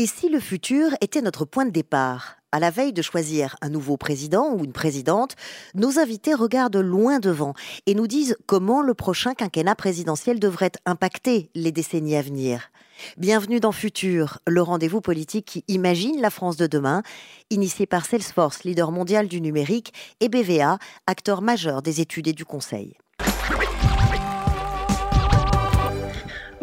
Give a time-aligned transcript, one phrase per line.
[0.00, 2.38] Et si le futur était notre point de départ?
[2.52, 5.36] À la veille de choisir un nouveau président ou une présidente,
[5.74, 7.52] nos invités regardent loin devant
[7.84, 12.70] et nous disent comment le prochain quinquennat présidentiel devrait impacter les décennies à venir.
[13.18, 17.02] Bienvenue dans Futur, le rendez-vous politique qui imagine la France de demain,
[17.50, 22.46] initié par Salesforce, leader mondial du numérique, et BVA, acteur majeur des études et du
[22.46, 22.96] conseil.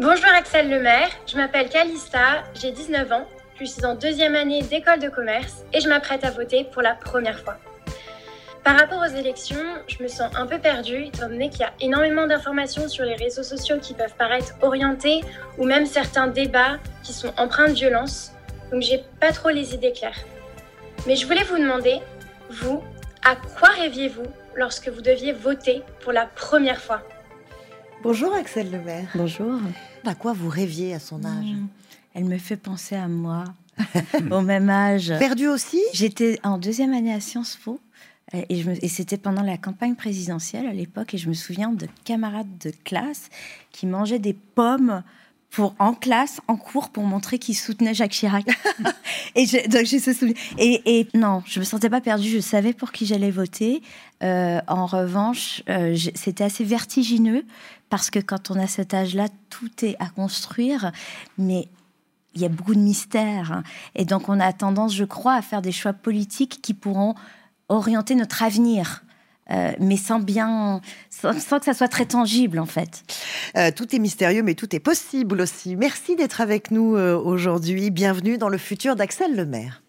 [0.00, 3.26] Bonjour Axel Lemaire, je m'appelle Calista, j'ai 19 ans
[3.58, 6.94] je suis en deuxième année d'école de commerce et je m'apprête à voter pour la
[6.94, 7.56] première fois.
[8.62, 9.56] Par rapport aux élections,
[9.88, 13.16] je me sens un peu perdue étant donné qu'il y a énormément d'informations sur les
[13.16, 15.22] réseaux sociaux qui peuvent paraître orientées
[15.58, 18.32] ou même certains débats qui sont empreints de violence.
[18.70, 20.24] Donc j'ai pas trop les idées claires.
[21.08, 22.00] Mais je voulais vous demander,
[22.50, 22.84] vous,
[23.24, 27.02] à quoi rêviez-vous lorsque vous deviez voter pour la première fois?
[28.02, 29.08] Bonjour Axel Lemaire.
[29.14, 29.60] Bonjour.
[30.04, 31.66] À quoi vous rêviez à son âge hmm
[32.14, 33.44] elle me fait penser à moi,
[34.32, 35.12] au même âge.
[35.20, 37.78] Perdu aussi J'étais en deuxième année à Sciences Po.
[38.32, 42.58] Et, et c'était pendant la campagne présidentielle à l'époque, et je me souviens de camarades
[42.58, 43.28] de classe
[43.70, 45.04] qui mangeaient des pommes
[45.50, 48.46] pour en classe, en cours, pour montrer qu'ils soutenaient Jacques Chirac.
[49.34, 50.36] et donc j'ai ce souvenir.
[50.58, 52.28] Et, non, je me sentais pas perdue.
[52.28, 53.82] Je savais pour qui j'allais voter.
[54.22, 57.44] Euh, en revanche, euh, c'était assez vertigineux
[57.88, 60.92] parce que quand on a cet âge-là, tout est à construire.
[61.38, 61.68] Mais
[62.34, 63.52] il y a beaucoup de mystères.
[63.52, 63.62] Hein.
[63.94, 67.14] Et donc, on a tendance, je crois, à faire des choix politiques qui pourront
[67.68, 69.02] orienter notre avenir.
[69.50, 73.02] Euh, mais sans bien, sans, que ça soit très tangible en fait.
[73.56, 75.76] Euh, tout est mystérieux, mais tout est possible aussi.
[75.76, 77.90] Merci d'être avec nous euh, aujourd'hui.
[77.90, 79.82] Bienvenue dans le futur d'Axel Lemaire.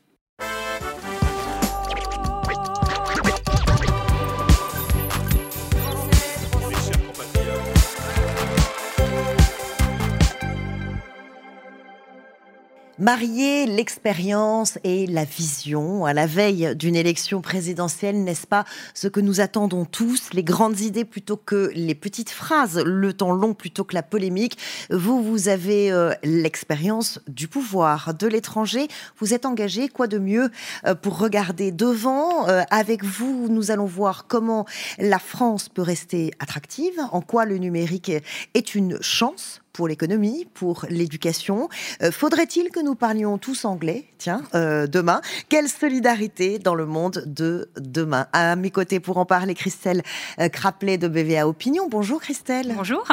[12.99, 19.21] Marier l'expérience et la vision à la veille d'une élection présidentielle, n'est-ce pas ce que
[19.21, 23.85] nous attendons tous Les grandes idées plutôt que les petites phrases, le temps long plutôt
[23.85, 24.57] que la polémique.
[24.89, 28.89] Vous, vous avez euh, l'expérience du pouvoir de l'étranger.
[29.17, 30.51] Vous êtes engagé, quoi de mieux
[30.85, 34.65] euh, pour regarder devant euh, Avec vous, nous allons voir comment
[34.97, 38.11] la France peut rester attractive, en quoi le numérique
[38.53, 41.69] est une chance pour l'économie, pour l'éducation.
[42.03, 45.21] Euh, faudrait-il que nous parlions tous anglais, tiens, euh, demain?
[45.47, 48.27] Quelle solidarité dans le monde de demain?
[48.33, 50.03] À mes côtés pour en parler, Christelle
[50.41, 51.87] euh, Craplet de BVA Opinion.
[51.89, 52.73] Bonjour Christelle.
[52.75, 53.07] Bonjour.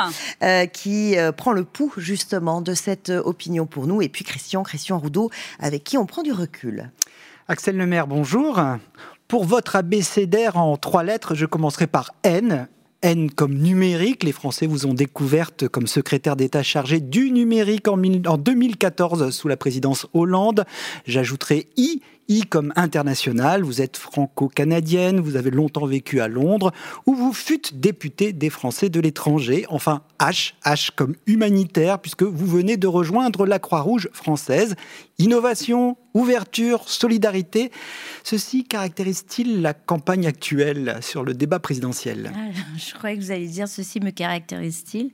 [0.73, 4.03] qui prend le pouls justement de cette opinion pour nous.
[4.03, 6.91] Et puis Christian, Christian Roudot, avec qui on prend du recul.
[7.47, 8.61] Axel Lemaire, bonjour.
[9.29, 12.67] Pour votre abécédaire en trois lettres, je commencerai par N.
[13.07, 14.25] N comme numérique.
[14.25, 19.47] Les Français vous ont découverte comme secrétaire d'État chargé du numérique en, en 2014 sous
[19.47, 20.65] la présidence Hollande.
[21.07, 26.73] J'ajouterai I I comme international, vous êtes franco-canadienne, vous avez longtemps vécu à Londres,
[27.07, 29.65] où vous fûtes député des Français de l'étranger.
[29.69, 34.75] Enfin, H, H comme humanitaire, puisque vous venez de rejoindre la Croix-Rouge française.
[35.19, 37.71] Innovation, ouverture, solidarité,
[38.23, 42.33] ceci caractérise-t-il la campagne actuelle sur le débat présidentiel?
[42.35, 42.39] Ah,
[42.77, 45.11] Je croyais que vous alliez dire ceci me caractérise-t-il?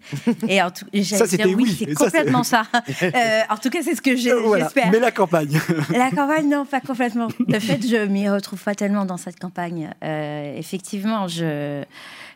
[0.48, 2.64] Et en tout, ça, c'était oui, oui c'est complètement ça.
[3.02, 4.90] Euh, en tout cas, c'est ce que euh, j'espère.
[4.90, 5.58] mais la campagne
[5.90, 7.28] La campagne, non, pas complètement.
[7.46, 9.90] Le fait, je m'y retrouve pas tellement dans cette campagne.
[10.04, 11.84] Euh, effectivement, je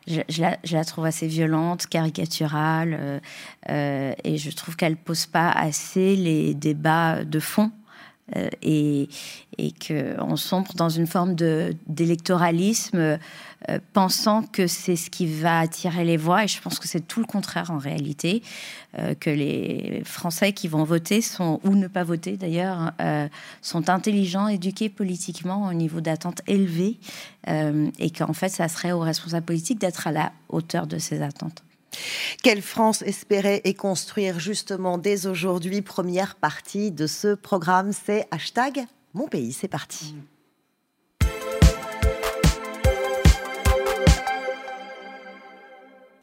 [0.07, 3.21] je, la, trouve assez violente, caricaturale, euh,
[3.71, 7.71] euh, et je trouve qu'elle pose pas assez les débats de fond.
[8.35, 9.09] Euh, et,
[9.57, 11.37] et qu'on sombre dans une forme
[11.87, 13.19] d'électoralisme euh,
[13.93, 16.43] pensant que c'est ce qui va attirer les voix.
[16.43, 18.43] Et je pense que c'est tout le contraire en réalité,
[18.99, 22.93] euh, que les Français qui vont voter ou ne pas voter d'ailleurs,
[23.63, 26.99] sont intelligents, éduqués politiquement au niveau d'attente élevé,
[27.47, 31.63] et qu'en fait, ça serait aux responsables politiques d'être à la hauteur de ces attentes.
[32.43, 38.87] Quelle France espérer et construire justement dès aujourd'hui Première partie de ce programme, c'est hashtag
[39.15, 40.15] Mon pays, c'est parti.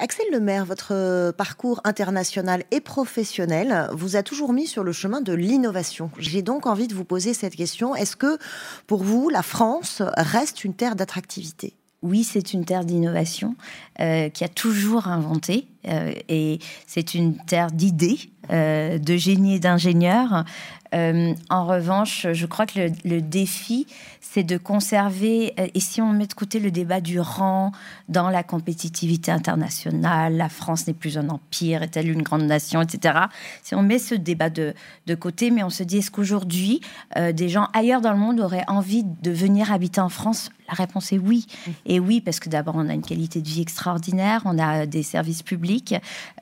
[0.04, 5.32] Axel Lemaire, votre parcours international et professionnel vous a toujours mis sur le chemin de
[5.32, 6.12] l'innovation.
[6.18, 7.96] J'ai donc envie de vous poser cette question.
[7.96, 8.38] Est-ce que
[8.86, 11.74] pour vous, la France reste une terre d'attractivité?
[12.02, 13.56] Oui, c'est une terre d'innovation
[14.02, 18.20] euh, qui a toujours inventé et c'est une terre d'idées,
[18.50, 20.46] de génie et d'ingénieurs.
[20.94, 23.88] en revanche, je crois que le défi,
[24.34, 27.72] c'est de conserver, et si on met de côté le débat du rang
[28.10, 33.26] dans la compétitivité internationale, la France n'est plus un empire, est-elle une grande nation, etc.
[33.62, 34.74] Si on met ce débat de,
[35.06, 36.82] de côté, mais on se dit, est-ce qu'aujourd'hui,
[37.16, 40.50] euh, des gens ailleurs dans le monde auraient envie de venir habiter en France?
[40.68, 41.46] La réponse est oui.
[41.46, 41.72] Mmh.
[41.86, 45.04] Et oui, parce que d'abord, on a une qualité de vie extraordinaire, on a des
[45.04, 45.73] services publics,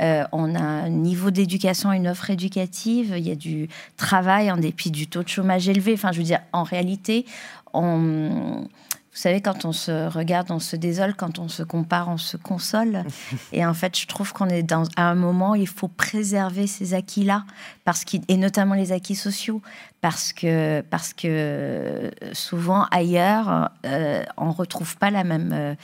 [0.02, 4.58] euh, on a un niveau d'éducation, une offre éducative, il y a du travail en
[4.58, 5.94] dépit du taux de chômage élevé.
[5.94, 7.26] Enfin, je veux dire, en réalité,
[7.74, 8.68] on
[9.14, 12.38] vous savez, quand on se regarde, on se désole, quand on se compare, on se
[12.38, 13.04] console.
[13.52, 16.94] Et en fait, je trouve qu'on est dans, à un moment, il faut préserver ces
[16.94, 17.44] acquis-là,
[17.84, 19.62] parce et notamment les acquis sociaux,
[20.02, 25.76] parce que, parce que souvent ailleurs, euh, on ne retrouve pas la même, euh,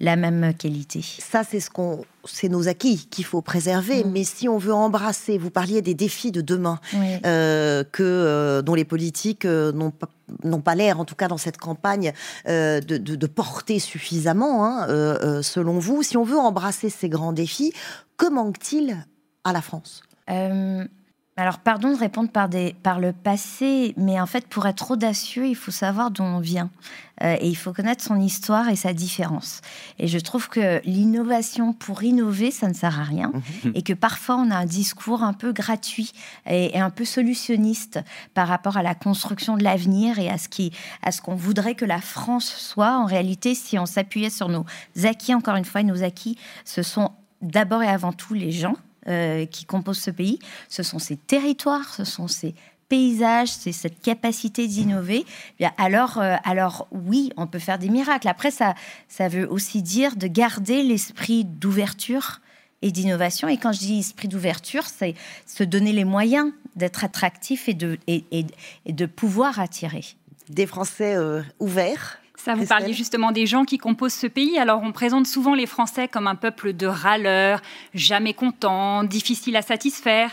[0.00, 1.02] la même qualité.
[1.02, 4.02] Ça, c'est ce qu'on, c'est nos acquis qu'il faut préserver.
[4.04, 4.10] Mm.
[4.10, 6.80] Mais si on veut embrasser, vous parliez des défis de demain,
[7.24, 10.08] euh, que, dont les politiques n'ont pas
[10.44, 12.12] n'ont pas l'air, en tout cas dans cette campagne,
[12.48, 16.02] euh, de, porter suffisamment, hein, euh, euh, selon vous.
[16.02, 17.72] Si on veut embrasser ces grands défis,
[18.16, 18.96] que manque-t-il
[19.44, 20.02] à la France?
[21.38, 25.46] Alors, pardon de répondre par, des, par le passé, mais en fait, pour être audacieux,
[25.46, 26.70] il faut savoir d'où on vient.
[27.22, 29.60] Euh, et il faut connaître son histoire et sa différence.
[29.98, 33.32] Et je trouve que l'innovation pour innover, ça ne sert à rien.
[33.64, 33.72] Mhm.
[33.74, 36.12] et que parfois, on a un discours un peu gratuit
[36.48, 38.00] et, un peu solutionniste
[38.32, 40.72] par rapport à la construction de l'avenir et à ce qui,
[41.02, 42.96] à ce qu'on voudrait que la France soit.
[42.98, 44.64] En réalité, si on s'appuyait sur nos
[45.04, 47.12] acquis, encore une fois, nos acquis, ce sont
[47.42, 48.76] d'abord et avant tout les gens
[49.08, 50.38] euh, qui composent ce pays.
[50.68, 52.54] Ce sont ces territoires, ce sont ces
[52.88, 55.24] paysages, c'est cette capacité d'innover.
[55.60, 58.28] Eh alors, euh, alors oui, on peut faire des miracles.
[58.28, 58.74] Après, ça,
[59.08, 62.40] ça veut aussi dire de garder l'esprit d'ouverture
[62.82, 63.48] et d'innovation.
[63.48, 65.14] Et quand je dis esprit d'ouverture, c'est
[65.46, 70.04] se donner les moyens d'être attractif et de, pouvoir attirer.
[70.48, 74.56] Des Français euh, ouverts ça, vous parliez justement des gens qui composent ce pays.
[74.56, 77.60] Alors, on présente souvent les Français comme un peuple de râleurs,
[77.92, 80.30] jamais contents, difficiles à satisfaire.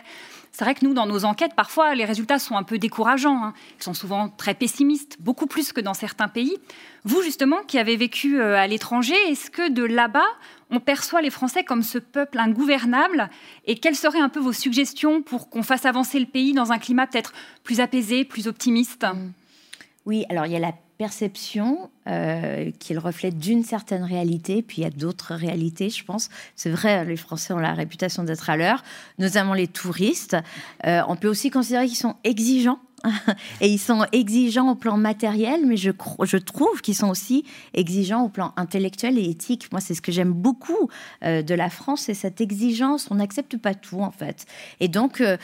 [0.51, 3.44] C'est vrai que nous, dans nos enquêtes, parfois, les résultats sont un peu décourageants.
[3.44, 3.54] Hein.
[3.80, 6.56] Ils sont souvent très pessimistes, beaucoup plus que dans certains pays.
[7.04, 10.21] Vous, justement, qui avez vécu euh, à l'étranger, est-ce que de là-bas,
[10.69, 13.31] on perçoit les Français comme ce peuple ingouvernable?
[13.66, 16.77] Et quelles seraient un peu vos suggestions pour qu'on fasse avancer le pays dans un
[16.77, 17.33] climat peut-être
[17.63, 19.07] plus apaisé, plus optimiste?
[20.05, 24.83] Oui, alors il y a la perception euh, qu'il reflète d'une certaine réalité, puis il
[24.83, 26.29] y a d'autres réalités, je pense.
[26.55, 28.83] C'est vrai, les Français ont la réputation d'être à l'heure,
[29.17, 30.38] notamment les touristes.
[30.85, 32.79] Euh, on peut aussi considérer qu'ils sont exigeants
[33.61, 38.29] et ils sont exigeants au plan matériel, mais je, trouve qu'ils sont aussi exigeants au
[38.29, 39.71] plan intellectuel et éthique.
[39.71, 40.89] Moi, c'est ce que j'aime beaucoup
[41.23, 43.07] euh, de la France, c'est cette exigence.
[43.11, 44.45] On n'accepte pas tout, en fait.
[44.79, 45.38] Et donc, euh,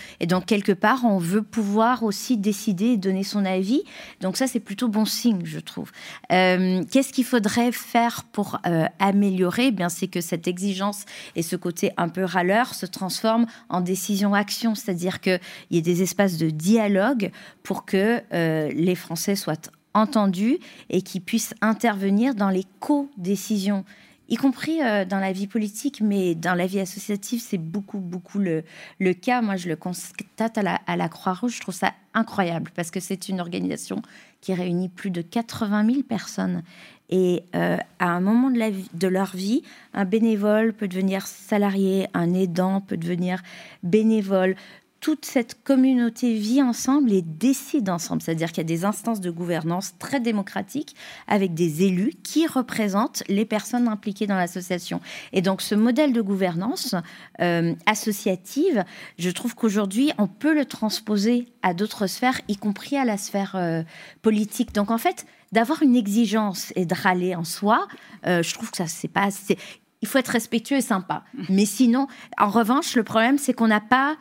[0.45, 3.83] quelque part, on veut pouvoir aussi décider donner son avis.
[4.21, 5.91] Donc, ça, c'est plutôt bon signe, je trouve.
[6.31, 8.59] Euh, qu'est-ce qu'il faudrait faire pour
[8.99, 9.67] améliorer?
[9.67, 11.05] Eh Bien, c'est que cette exigence
[11.35, 15.39] et ce côté un peu râleur se transforment en décision-action, c'est-à-dire qu'il
[15.71, 17.31] y ait des espaces de dialogue
[17.63, 20.59] pour que euh, les Français soient entendus
[20.89, 23.85] et qu'ils puissent intervenir dans les co-décisions
[24.29, 28.39] y compris euh, dans la vie politique, mais dans la vie associative, c'est beaucoup, beaucoup
[28.39, 28.63] le,
[28.99, 29.41] le, cas.
[29.41, 33.41] Moi, je le constate à la, Croix-Rouge, je trouve ça incroyable, parce que c'est une
[33.41, 34.01] organisation
[34.41, 36.63] qui réunit plus de 80 000 personnes.
[37.09, 39.63] Et euh, à un moment de leur vie,
[39.93, 43.41] un bénévole peut devenir salarié, un aidant peut devenir
[43.81, 44.55] bénévole,
[44.99, 48.21] toute cette communauté vit ensemble et décide ensemble.
[48.21, 50.95] C'est-à-dire qu'il y a des instances de gouvernance très démocratiques
[51.27, 54.99] avec des élus qui représentent les personnes impliquées dans l'association.
[55.31, 56.95] Et donc ce modèle de gouvernance
[57.41, 58.83] euh, associative,
[59.17, 63.55] je trouve qu'aujourd'hui, on peut le transposer à d'autres sphères, y compris à la sphère
[63.55, 63.83] euh,
[64.21, 64.73] politique.
[64.73, 67.87] Donc en fait, d'avoir une exigence et de râler en soi,
[68.25, 69.23] euh, je trouve que ça, c'est pas...
[69.23, 69.57] assez.
[70.01, 71.25] Il faut être respectueux et sympa.
[71.49, 74.15] Mais sinon, en revanche, le problème, c'est qu'on n'a pas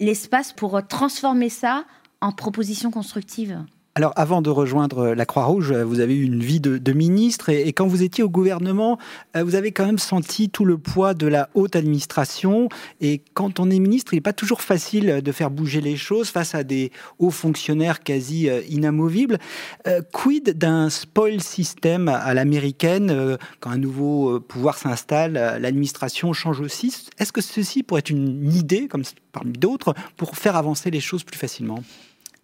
[0.00, 1.84] l'espace pour transformer ça
[2.20, 3.64] en proposition constructive
[3.96, 7.86] alors, avant de rejoindre la Croix-Rouge, vous avez eu une vie de, ministre et, quand
[7.86, 8.98] vous étiez au gouvernement,
[9.36, 12.68] euh, vous avez quand même senti tout le poids de la haute administration.
[13.00, 16.30] Et quand on est ministre, il n'est pas toujours facile de faire bouger les choses
[16.30, 19.38] face à des hauts fonctionnaires quasi euh, inamovibles.
[19.86, 27.06] Euh, quid d'un spoil system à l'américaine Quand un nouveau pouvoir s'installe, l'administration change aussi?
[27.18, 31.22] Est-ce que ceci pourrait être une idée, comme parmi d'autres, pour faire avancer les choses
[31.22, 31.84] plus facilement?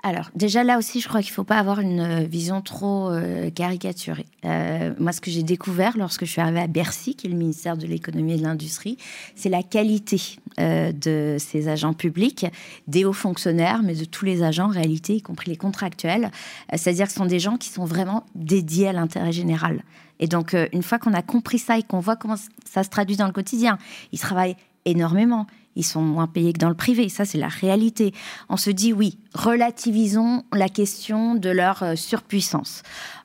[0.02, 3.10] Alors, déjà là aussi, je crois qu'il ne faut pas avoir une euh, vision trop
[3.10, 4.24] euh, caricaturée.
[4.46, 7.36] Euh, moi, ce que j'ai découvert lorsque je suis arrivée à Bercy, qui est le
[7.36, 8.96] ministère de l'économie et de l'industrie,
[9.34, 10.20] c'est la qualité
[10.58, 12.44] de ces agents publics,
[12.86, 16.30] des hauts fonctionnaires, mais de tous les agents en réalité, y compris les contractuels.
[16.74, 19.82] C'est-à-dire que ce sont des gens qui sont vraiment dédiés à l'intérêt général.
[20.18, 23.16] Et donc, une fois qu'on a compris ça et qu'on voit comment ça se traduit
[23.16, 23.78] dans le quotidien,
[24.12, 25.46] ils travaillent énormément
[25.76, 27.08] ils sont moins payés que dans le privé.
[27.08, 28.12] Ça, c'est la réalité.
[28.48, 32.82] On se dit, oui, relativisons la question de leur euh, surpuissance.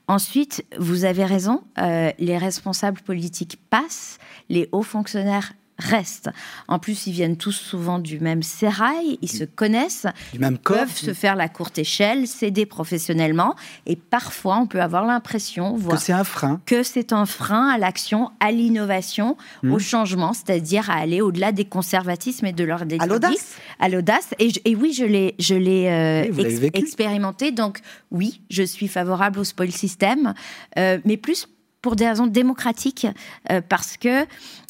[0.08, 6.30] Ensuite, vous avez raison, euh, les responsables politiques passent, les hauts fonctionnaires restent.
[6.68, 10.96] En plus, ils viennent tous souvent du même sérail, ils se connaissent, du même peuvent
[10.96, 13.56] se faire la courte échelle, s'aider professionnellement,
[13.86, 17.78] et parfois on peut avoir l'impression que c'est un frein, que c'est un frein à
[17.78, 19.74] l'action, à l'innovation, hmm.
[19.74, 24.30] au changement, c'est-à-dire à aller au-delà des conservatismes et de leur à l'audace, à l'audace.
[24.40, 27.52] Et, oui, je l'ai, je l'ai euh, expérimenté.
[27.52, 27.80] Donc
[28.12, 30.34] oui, je suis favorable au spoil system,
[30.78, 31.48] euh, mais plus
[31.86, 33.06] pour des raisons démocratiques,
[33.52, 34.26] euh, parce que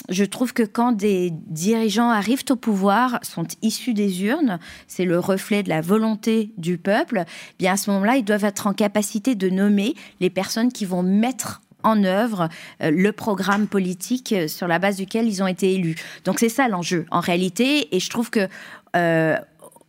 [0.09, 5.17] je trouve que quand des dirigeants arrivent au pouvoir, sont issus des urnes, c'est le
[5.17, 8.73] reflet de la volonté du peuple, eh bien à ce moment-là, ils doivent être en
[8.73, 12.49] capacité de nommer les personnes qui vont mettre en œuvre
[12.83, 15.95] euh, le programme politique euh, sur la base duquel ils ont été élus.
[16.25, 18.49] Donc c'est ça l'enjeu en réalité, et je trouve que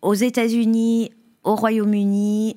[0.00, 1.10] aux États-Unis,
[1.42, 2.56] au Royaume-Uni,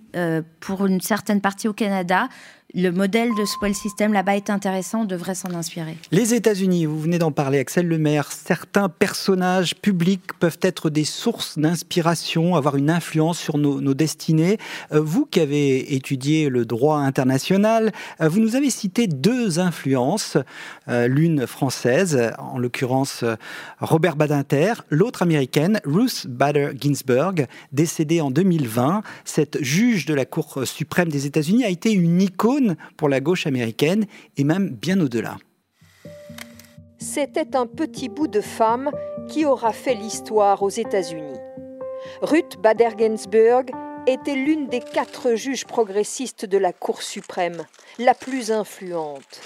[0.60, 2.28] pour une certaine partie au Canada,
[2.76, 5.98] le modèle de spoil system là-bas est intéressant, on devrait s'en inspirer.
[6.12, 11.58] Les États-Unis, vous venez d'en parler, Axel Lemaire, certains personnages publics peuvent être des sources
[11.58, 14.58] d'inspiration, avoir une influence sur nos, destinées.
[14.92, 20.38] Euh, vous qui avez étudié le droit international, euh, vous nous avez cité deux influences,
[20.90, 23.24] euh, l'une française, en l'occurrence
[23.80, 29.02] Robert Badinter, l'autre américaine, Ruth Bader Ginsburg, décédée en 2020.
[29.26, 32.59] Cette juge de la Cour suprême des États-Unis a été une icône
[32.98, 34.06] pour la gauche américaine
[34.38, 35.38] et même bien au-delà.
[36.98, 38.92] C'était un petit bout de femme
[39.30, 41.40] qui aura fait l'histoire aux États-Unis.
[42.22, 43.66] Ruth Bader Ginsburg
[44.06, 47.66] était l'une des quatre juges progressistes de la Cour suprême,
[47.98, 49.42] la plus influente.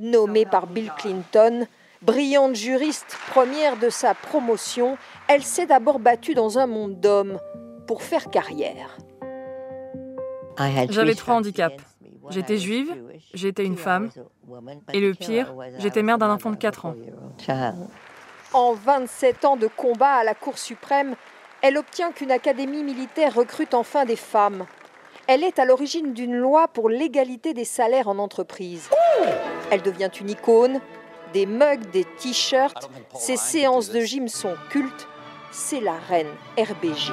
[0.00, 1.66] Nommée par Bill Clinton,
[2.00, 4.96] brillante juriste première de sa promotion,
[5.28, 7.38] elle s'est d'abord battue dans un monde d'hommes
[7.86, 8.96] pour faire carrière.
[10.90, 11.82] J'avais trois handicaps.
[12.30, 12.94] J'étais juive,
[13.34, 14.10] j'étais une femme,
[14.92, 16.94] et le pire, j'étais mère d'un enfant de 4 ans.
[18.52, 21.16] En 27 ans de combat à la Cour suprême,
[21.62, 24.66] elle obtient qu'une académie militaire recrute enfin des femmes.
[25.26, 28.90] Elle est à l'origine d'une loi pour l'égalité des salaires en entreprise.
[29.70, 30.80] Elle devient une icône,
[31.32, 35.08] des mugs, des t-shirts, ses séances de gym sont cultes.
[35.50, 37.12] C'est la reine RBG.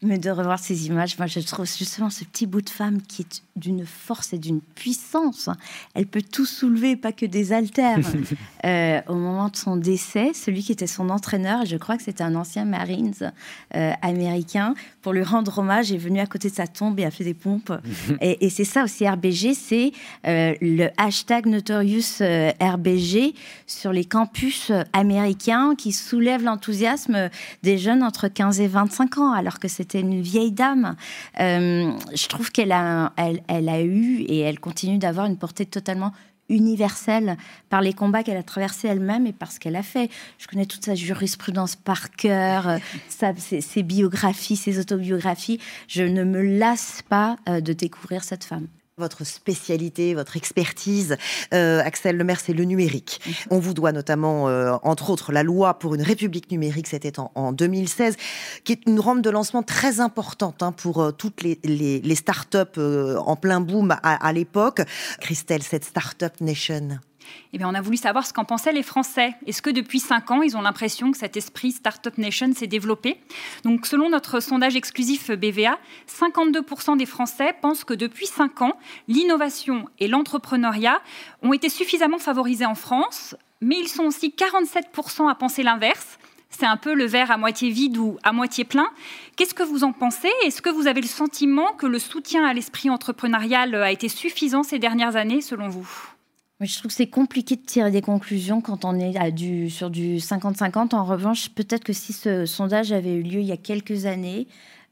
[0.00, 3.22] Mais de revoir ces images, moi je trouve justement ce petit bout de femme qui
[3.22, 5.50] est d'une force et d'une puissance.
[5.94, 7.98] Elle peut tout soulever, pas que des haltères.
[8.64, 12.24] Euh, au moment de son décès, celui qui était son entraîneur, je crois que c'était
[12.24, 13.14] un ancien Marines
[13.76, 17.12] euh, américain, pour lui rendre hommage, est venu à côté de sa tombe et a
[17.12, 17.72] fait des pompes.
[18.20, 19.92] et, c'est ça aussi RBG, c'est
[20.26, 22.20] euh, le hashtag Notorious
[22.60, 23.34] RBG
[23.66, 27.30] sur les campus américains qui soulève l'enthousiasme
[27.62, 30.96] des jeunes entre 15 et 25 ans, alors que c'était une vieille dame.
[31.38, 36.12] je trouve qu'elle a, elle, elle a eu et elle continue d'avoir une portée totalement
[36.48, 37.36] universelle
[37.68, 40.10] par les combats qu'elle a traversés elle-même et par ce qu'elle a fait.
[40.38, 42.78] Je connais toute sa jurisprudence par cœur, euh,
[43.38, 45.60] ses, biographies, ses autobiographies.
[45.86, 48.66] Je ne me lasse pas euh, de découvrir cette femme
[48.98, 51.16] votre spécialité, votre expertise,
[51.54, 53.20] euh, Axel Lemaire, c'est le numérique.
[53.26, 53.32] Mhm.
[53.50, 57.52] On vous doit notamment, euh, entre autres, la loi pour une république numérique, c'était en,
[57.52, 58.16] 2016,
[58.64, 62.78] qui est une rampe de lancement très importante hein, pour euh, toutes les, les, start-up
[62.78, 64.82] en plein boom à, à l'époque.
[65.20, 66.98] Christelle, cette Start-up Nation
[67.52, 69.34] eh bien, on a voulu savoir ce qu'en pensaient les Français.
[69.46, 73.20] Est-ce que depuis cinq ans, ils ont l'impression que cet esprit Startup Nation s'est développé?
[73.64, 79.86] Donc, selon notre sondage exclusif BVA, 52% des Français pensent que depuis cinq ans, l'innovation
[79.98, 81.00] et l'entrepreneuriat
[81.42, 86.18] ont été suffisamment favorisés en France, mais ils sont aussi 47% à penser l'inverse.
[86.50, 88.88] C'est un peu le verre à moitié vide ou à moitié plein.
[89.36, 90.30] Qu'est-ce que vous en pensez?
[90.44, 94.62] Est-ce que vous avez le sentiment que le soutien à l'esprit entrepreneurial a été suffisant
[94.62, 95.88] ces dernières années, selon vous?
[96.60, 99.90] Je trouve que c'est compliqué de tirer des conclusions quand on est à du, sur
[99.90, 100.94] du 50-50.
[100.94, 104.48] En revanche, peut-être que si ce sondage avait eu lieu il y a quelques années,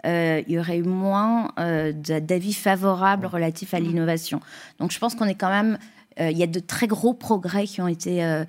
[0.06, 4.40] euh, il y aurait eu moins euh, d'avis favorables relatifs à l'innovation.
[4.78, 5.78] Donc je pense qu'on est quand même
[6.18, 8.44] il y a de très gros progrès qui ont été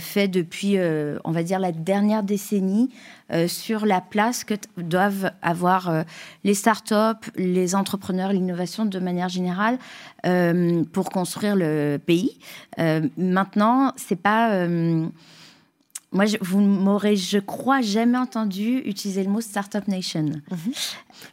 [0.00, 0.76] faits depuis,
[1.24, 2.90] on va dire, la dernière décennie
[3.46, 6.04] sur la place que doivent avoir
[6.44, 9.78] les startups, les entrepreneurs, l'innovation de manière générale
[10.92, 12.38] pour construire le pays.
[13.16, 14.66] maintenant, c'est pas
[16.12, 20.24] moi, vous m'aurez, je crois, jamais entendu utiliser le mot Startup Nation.
[20.50, 20.72] Mhm.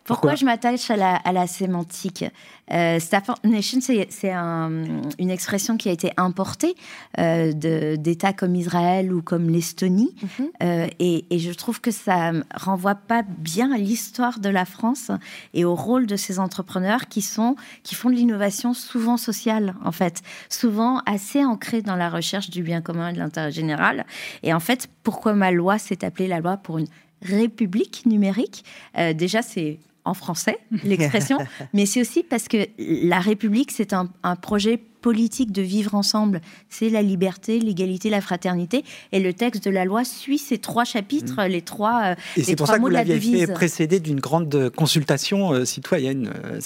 [0.04, 2.26] Pourquoi, je m'attache à la, à la, sémantique?
[2.72, 6.76] Euh, Startup Nation, c'est une expression qui a été importée
[7.20, 10.16] euh, d'États comme Israël ou comme l'Estonie.
[10.22, 10.48] Mhm.
[10.64, 15.12] Euh, et, et, je trouve que ça renvoie pas bien à l'histoire de la France
[15.54, 19.92] et au rôle de ces entrepreneurs qui, sont, qui font de l'innovation souvent sociale, en
[19.92, 24.06] fait, souvent assez ancrée dans la recherche du bien commun et de l'intérêt général.
[24.42, 26.88] Et en fait, pourquoi ma loi s'est appelée la loi pour une
[27.24, 28.64] république numérique.
[28.98, 31.38] Euh, Déjà, c'est en français, l'expression,
[31.74, 36.42] mais c'est aussi parce que la République, c'est un, un, projet politique de vivre ensemble,
[36.70, 38.86] c'est la liberté, l'égalité, la fraternité.
[39.12, 41.48] Et le texte de la loi suit ces trois chapitres, mmh.
[41.48, 45.52] les trois euh, Et c'est pour ça que vous l'aviez fait précédé d'une grande consultation
[45.52, 46.32] euh, citoyenne.
[46.46, 46.60] Euh,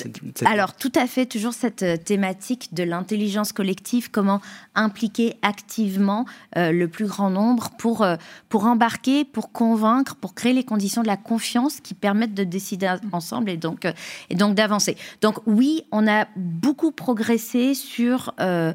[0.46, 4.40] Alors, tout à fait, toujours cette thématique de l'intelligence collective, comment
[4.76, 6.26] impliquer activement
[6.56, 8.06] le plus grand nombre pour,
[8.50, 12.88] pour embarquer, pour convaincre, pour créer les conditions de la confiance qui permettent de décider
[13.12, 13.88] ensemble et donc,
[14.30, 14.96] et donc d'avancer.
[15.22, 18.74] Donc oui, on a beaucoup progressé sur euh,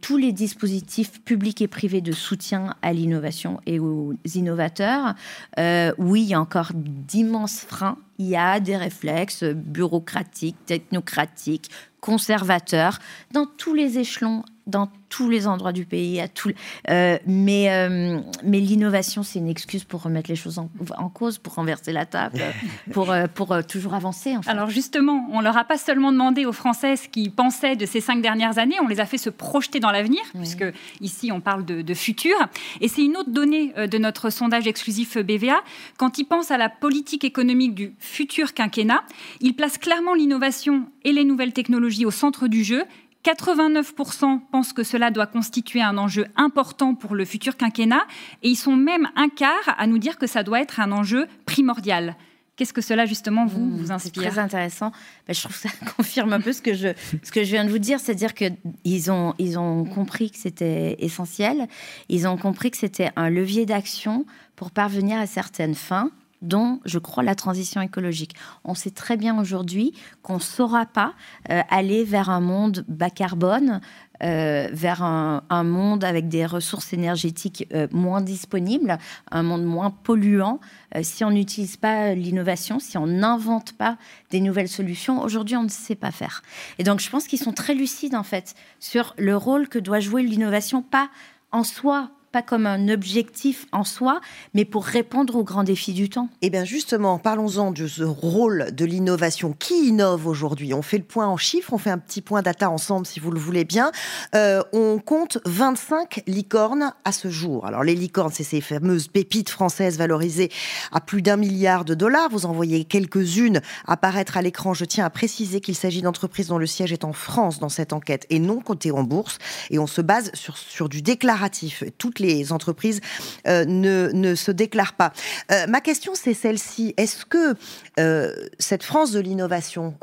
[0.00, 5.14] tous les dispositifs publics et privés de soutien à l'innovation et aux innovateurs.
[5.58, 7.98] Euh, oui, il y a encore d'immenses freins.
[8.18, 12.98] Il y a des réflexes bureaucratiques, technocratiques, conservateurs
[13.32, 16.50] dans tous les échelons dans tous les endroits du pays, à tout,
[16.90, 21.54] euh, mais, euh, mais l'innovation, c'est une excuse pour remettre les choses en, cause, pour
[21.54, 22.40] renverser la table,
[22.92, 24.34] pour, euh, pour toujours avancer.
[24.46, 28.00] Alors justement, on leur a pas seulement demandé aux Français ce qu'ils pensaient de ces
[28.00, 30.64] cinq dernières années, on les a fait se projeter dans l'avenir, puisque
[31.00, 32.36] ici on parle de, de futur.
[32.80, 35.62] Et c'est une autre donnée de notre sondage exclusif BVA.
[35.96, 39.04] Quand ils pensent à la politique économique du futur quinquennat,
[39.40, 42.84] ils placent clairement l'innovation et les nouvelles technologies au centre du jeu
[43.24, 48.06] 89% pensent que cela doit constituer un enjeu important pour le futur quinquennat
[48.42, 51.26] et ils sont même un quart à nous dire que ça doit être un enjeu
[51.46, 52.16] primordial.
[52.56, 54.92] Qu'est-ce que cela justement vous, mmh, vous inspire Très intéressant.
[55.26, 56.88] Bah, je trouve que ça confirme un peu ce que je,
[57.22, 60.96] ce que je viens de vous dire, c'est-à-dire qu'ils ont, ils ont compris que c'était
[61.00, 61.66] essentiel,
[62.08, 66.10] ils ont compris que c'était un levier d'action pour parvenir à certaines fins
[66.44, 68.34] dont je crois la transition écologique.
[68.64, 71.14] On sait très bien aujourd'hui qu'on ne saura pas
[71.50, 73.80] euh, aller vers un monde bas carbone,
[74.22, 78.98] euh, vers un, monde avec des ressources énergétiques euh, moins disponibles,
[79.30, 80.60] un monde moins polluant,
[81.02, 83.96] si on n'utilise pas l'innovation, si on n'invente pas
[84.30, 85.22] des nouvelles solutions.
[85.22, 86.42] Aujourd'hui, on ne sait pas faire.
[86.78, 89.98] Et donc, je pense qu'ils sont très lucides, en fait, sur le rôle que doit
[89.98, 91.10] jouer l'innovation, pas
[91.50, 94.20] en soi pas comme un objectif en soi,
[94.54, 96.28] mais pour répondre aux grands défis du temps.
[96.42, 99.54] Eh bien justement, parlons-en de ce rôle de l'innovation.
[99.56, 100.74] Qui innove aujourd'hui?
[100.74, 103.30] On fait le point en chiffres, on fait un petit point data ensemble si vous
[103.30, 103.92] le voulez bien.
[104.34, 107.66] Euh, on compte 25 licornes à ce jour.
[107.66, 110.50] Alors les licornes, c'est ces fameuses pépites françaises valorisées
[110.90, 112.30] à plus d'un milliard de dollars.
[112.30, 114.74] Vous en voyez quelques-unes apparaître à l'écran.
[114.74, 117.92] Je tiens à préciser qu'il s'agit d'entreprises dont le siège est en France dans cette
[117.92, 119.38] enquête et non cotées en bourse.
[119.70, 121.84] Et on se base sur, sur du déclaratif.
[121.96, 123.00] Toutes les entreprises
[123.46, 125.12] euh, ne, ne, se déclarent pas.
[125.50, 126.94] Euh, ma question, c'est celle-ci.
[126.96, 127.54] Est-ce que
[127.96, 129.94] cette France de l'innovation,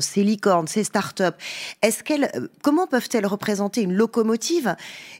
[0.00, 1.36] ces licornes, ces start-up,
[1.82, 2.30] est-ce qu'elles,
[2.62, 4.76] comment peuvent-elles représenter une locomotive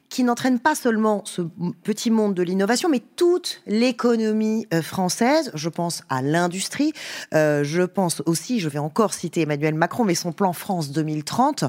[0.09, 1.43] qui n'entraîne pas seulement ce
[1.83, 5.51] petit monde de l'innovation, mais toute l'économie française?
[5.55, 6.93] Je pense à l'industrie.
[7.33, 11.65] je pense aussi, je vais encore citer Emmanuel Macron, mais son plan France 2030,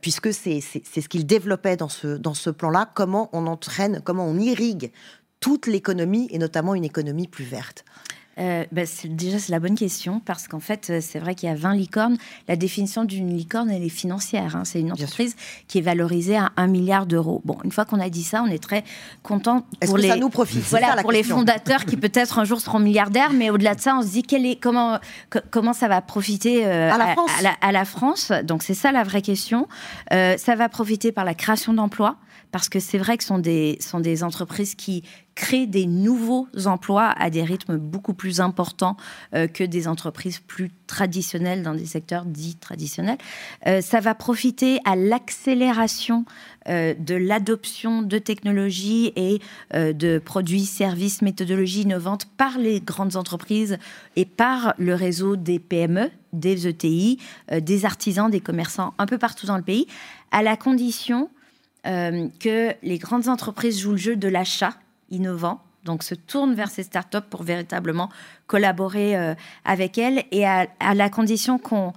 [0.00, 2.90] puisque c'est ce qu'il développait dans ce, dans ce plan-là.
[2.94, 4.92] Comment on entraîne, comment on irrigue
[5.40, 7.84] toute l'économie et notamment une économie plus verte
[8.38, 11.52] euh, bah, déjà, c'est la bonne question parce qu'en fait, euh, c'est vrai qu'il y
[11.52, 12.18] a 20 licornes.
[12.48, 14.56] La définition d'une licorne, elle est financière.
[14.56, 14.64] Hein.
[14.64, 15.36] C'est une entreprise
[15.68, 17.40] qui est valorisée à 1 milliard d'euros.
[17.46, 18.84] Bon, une fois qu'on a dit ça, on est très
[19.22, 20.08] content pour les.
[20.08, 20.62] Ça nous profite?
[20.64, 24.02] Voilà, pour les fondateurs qui peut-être un jour seront milliardaires, mais au-delà de ça, on
[24.02, 24.98] se dit quel est, comment,
[25.50, 27.30] comment ça va profiter euh, à, la France.
[27.62, 28.32] À, la, France?
[28.44, 29.66] Donc, c'est ça la vraie question.
[30.10, 32.16] ça va profiter par la création d'emplois
[32.56, 35.02] parce que c'est vrai que ce sont des, sont des entreprises qui
[35.34, 38.96] créent des nouveaux emplois à des rythmes beaucoup plus importants
[39.34, 43.18] euh, que des entreprises plus traditionnelles dans des secteurs dits traditionnels.
[43.66, 46.24] Euh, ça va profiter à l'accélération
[46.70, 49.42] euh, de l'adoption de technologies et
[49.74, 53.76] de produits, services, méthodologies innovantes par les grandes entreprises
[54.16, 57.18] et par le réseau des PME, des ETI,
[57.52, 59.86] des artisans, des commerçants un peu partout dans le pays,
[60.30, 61.28] à la condition
[61.86, 64.74] euh, que les grandes entreprises jouent le jeu de l'achat
[65.10, 68.10] innovant, donc se tournent vers ces startups pour véritablement
[68.46, 71.92] collaborer euh, avec elles et à, la condition qu'on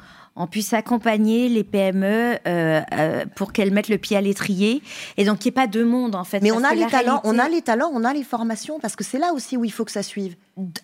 [0.51, 4.83] puisse accompagner les PME euh, pour qu'elles mettent le pied à l'étrier
[5.17, 6.41] et donc qu'il n'y ait pas deux mondes en fait.
[6.41, 9.03] Mais on a les talents, on a les talents, on a les formations parce que
[9.03, 10.35] c'est là aussi où il faut que ça suive.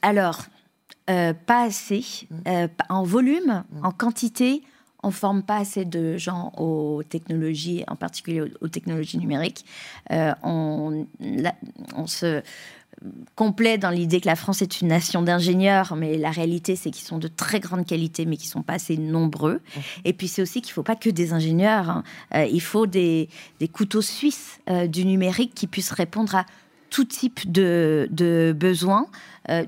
[0.01, 0.45] Alors,
[1.05, 2.65] pas assez mmh.
[2.89, 3.85] en volume, mmh.
[3.85, 4.63] en quantité
[5.05, 9.63] on forme pas assez de gens aux technologies, en particulier aux, technologies numériques.
[10.11, 11.05] Euh, on,
[12.07, 12.41] se
[13.35, 17.05] complaît dans l'idée que la France est une nation d'ingénieurs, mais la réalité, c'est qu'ils
[17.05, 19.61] sont de très grande qualité, mais qui sont pas assez nombreux.
[20.05, 21.89] Et puis, c'est aussi qu'il faut pas que des ingénieurs.
[21.89, 22.03] Hein.
[22.33, 23.29] Euh, il faut des,
[23.73, 26.45] couteaux suisses euh, du numérique qui puissent répondre à
[26.89, 29.07] tout type de, besoins,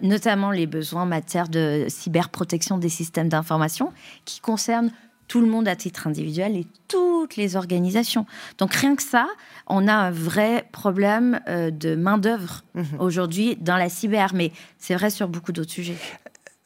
[0.01, 3.91] notamment les besoins en matière de cyberprotection des systèmes d'information,
[4.23, 4.91] qui concernent
[5.27, 8.25] tout le monde à titre individuel et toutes les organisations.
[8.57, 9.27] Donc rien que ça,
[9.67, 12.85] on a un vrai problème euh, de main-d'œuvre mhm.
[12.99, 15.97] aujourd'hui dans la cyber, mais c'est vrai sur beaucoup d'autres sujets.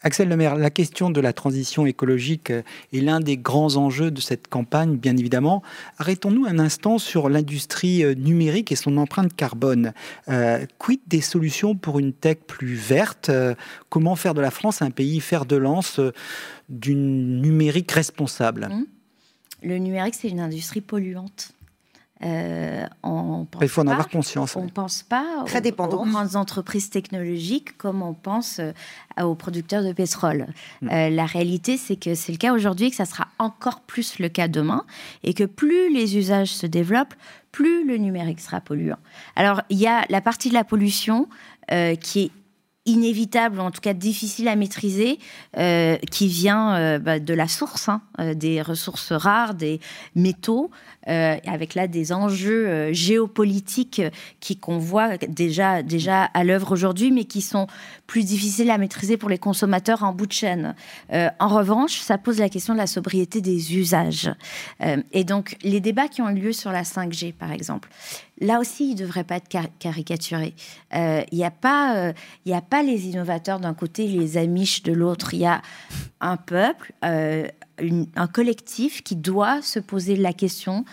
[0.04, 4.48] Axel Lemaire, la question de la transition écologique est l'un des grands enjeux de cette
[4.48, 5.62] campagne, bien évidemment.
[6.00, 9.94] Arrêtons-nous un instant sur l'industrie euh, numérique et son empreinte carbone.
[10.28, 13.30] Euh, quid des solutions pour une tech plus verte?
[13.90, 16.00] Comment faire de la France un pays fer de lance?
[16.72, 18.86] Du numérique responsable mmh.
[19.64, 21.54] Le numérique, c'est une industrie polluante.
[22.24, 24.56] Euh, on Il faut en avoir conscience.
[24.56, 28.72] On ne pense pas Très aux, grandes entreprises technologiques comme on pense euh,
[29.24, 30.48] aux producteurs de pétrole.
[30.82, 30.90] Mmh.
[30.90, 34.20] Euh, la réalité, c'est que c'est le cas aujourd'hui et que ça sera encore plus
[34.20, 34.86] le cas demain.
[35.24, 37.16] Et que plus les usages se développent,
[37.52, 39.00] plus le numérique sera polluant.
[39.36, 41.28] Alors, il y a la partie de la pollution
[42.02, 42.32] qui est
[42.86, 45.20] inévitable, ou en tout cas difficile à maîtriser,
[45.58, 49.80] euh, qui vient euh, bah, de la source, hein, euh, des ressources rares, des
[50.16, 50.72] métaux,
[51.08, 54.04] avec là des enjeux géopolitiques
[54.40, 57.66] qui qu'on voit déjà déjà à l'œuvre aujourd'hui, mais qui sont
[58.06, 60.76] plus difficiles à maîtriser pour les consommateurs en bout de chaîne.
[61.12, 64.30] en revanche, ça pose la question de la sobriété des usages.
[65.12, 67.90] et donc les débats qui ont eu lieu sur la 5G, par exemple,
[68.42, 69.50] là aussi, il ne devrait pas être
[69.80, 70.54] caricaturé.
[70.94, 72.14] Il n'y a pas,
[72.46, 75.34] il a pas les innovateurs d'un côté, les amiches de l'autre.
[75.34, 75.62] Il y a
[76.20, 77.48] un peuple, euh,
[78.16, 80.86] un collectif qui doit se poser la question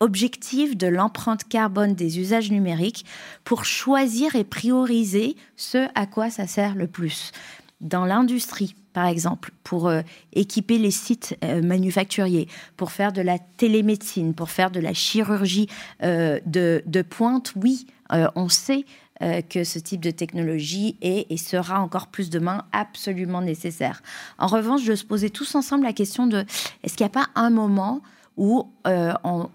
[0.00, 3.04] objective de l'empreinte carbone des usages numériques
[3.44, 7.32] pour choisir et prioriser ce à quoi ça sert le plus.
[7.80, 13.38] Dans l'industrie, par exemple, pour euh, équiper les sites euh, manufacturiers, pour faire de la
[13.38, 15.68] télémédecine, pour faire de la chirurgie
[16.02, 18.84] de, de, pointe, oui, on sait
[19.22, 24.02] euh, que ce type de technologie est et sera encore plus demain absolument nécessaire.
[24.38, 26.44] En revanche, je se posais tous ensemble la question de
[26.82, 28.02] est-ce qu'il n'y a pas un moment
[28.36, 29.48] où euh, on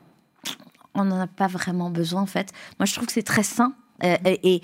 [0.95, 2.53] n'en a pas vraiment besoin en fait?
[2.79, 4.61] Moi, je trouve que c'est très sain euh, et,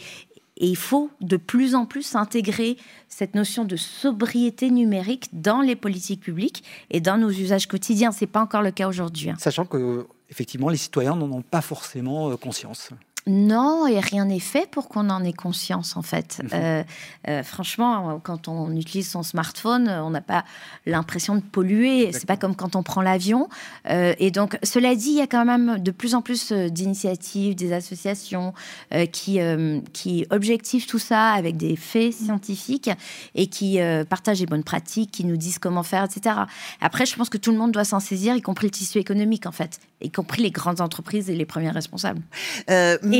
[0.67, 6.21] il faut de plus en plus intégrer cette notion de sobriété numérique dans les politiques
[6.21, 8.11] publiques et dans nos usages quotidiens.
[8.11, 9.29] C'est pas encore le cas aujourd'hui.
[9.29, 9.35] Hein.
[9.39, 12.91] Sachant que effectivement, les citoyens n'en ont pas forcément conscience.
[13.29, 16.41] Non, et rien n'est fait pour qu'on en ait conscience, en fait.
[16.41, 16.49] Mhm.
[16.53, 16.83] Euh,
[17.27, 20.45] euh, franchement, quand on utilise son smartphone, on n'a pas
[20.87, 22.11] l'impression de polluer.
[22.11, 23.47] C'est pas comme quand on prend l'avion.
[23.87, 27.53] Euh, et donc, cela dit, il y a quand même de plus en plus d'initiatives,
[27.53, 28.53] des associations
[29.11, 29.39] qui,
[29.93, 32.89] qui objectivent tout ça avec des faits scientifiques
[33.35, 36.35] et qui partagent les bonnes pratiques, qui nous disent comment faire, etc.
[36.81, 39.45] Après, je pense que tout le monde doit s'en saisir, y compris le tissu économique,
[39.45, 42.21] en fait, y compris les grandes entreprises et les premiers responsables.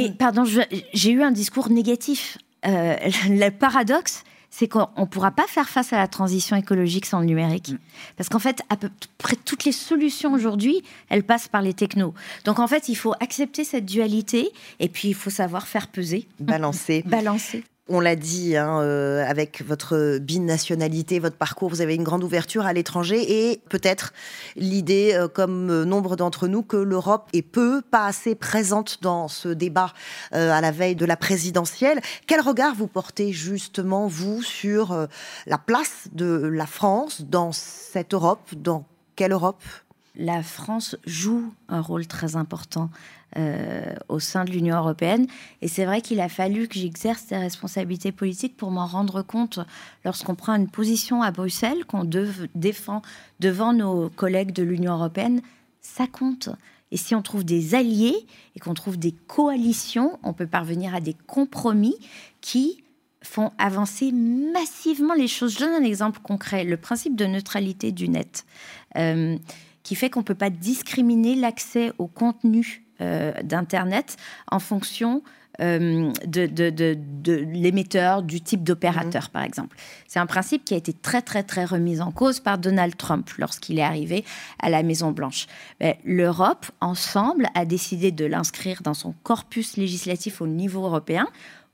[0.06, 2.38] Et pardon, j'ai eu un discours négatif.
[2.66, 2.96] Euh,
[3.30, 7.26] le paradoxe, c'est qu'on ne pourra pas faire face à la transition écologique sans le
[7.26, 7.72] numérique.
[7.72, 7.78] Mm.
[8.18, 12.14] Parce qu'en fait, à peu près toutes les solutions aujourd'hui, elles passent par les technos.
[12.46, 16.28] Donc en fait, il faut accepter cette dualité et puis il faut savoir faire peser.
[16.40, 17.04] Balancer.
[17.06, 22.24] Balancer on l'a dit, hein, euh, avec votre binationalité, votre parcours, vous avez une grande
[22.24, 24.14] ouverture à l'étranger et peut-être
[24.56, 29.28] l'idée, euh, comme euh, nombre d'entre nous, que l'Europe est peu, pas assez présente dans
[29.28, 29.94] ce débat
[30.32, 32.00] à la veille de la présidentielle.
[32.28, 35.08] Quel regard vous portez justement, vous, sur
[35.48, 38.54] la place de la France dans cette Europe?
[38.56, 39.62] Dans quelle Europe?
[40.16, 42.90] La France joue un rôle très important
[43.38, 45.28] euh, au sein de l'Union européenne.
[45.62, 49.60] Et c'est vrai qu'il a fallu que j'exerce des responsabilités politiques pour m'en rendre compte
[50.04, 52.10] lorsqu'on prend une position à Bruxelles, qu'on
[52.56, 53.02] défend
[53.40, 55.42] devant nos collègues de l'Union européenne,
[55.82, 56.50] ça compte.
[56.92, 61.00] Et si on trouve des alliés et qu'on trouve des coalitions, on peut parvenir à
[61.00, 61.96] des compromis
[62.42, 62.84] qui
[63.22, 65.54] font avancer massivement les choses.
[65.54, 68.46] Je donne un exemple concret, le principe de neutralité du net,
[68.98, 69.38] euh,
[69.84, 74.18] qui fait qu'on ne peut pas discriminer l'accès au contenu d'Internet
[74.52, 75.24] en fonction
[75.62, 76.98] euh, de,
[77.54, 79.30] l'émetteur, du type d'opérateur, mhm.
[79.30, 79.76] par exemple.
[80.08, 83.30] C'est un principe qui a été très, très, très remis en cause par Donald Trump
[83.38, 84.24] lorsqu'il est arrivé
[84.62, 85.48] à la Maison-Blanche.
[86.06, 91.28] L'Europe, ensemble, a décidé de l'inscrire dans son corpus législatif au niveau européen.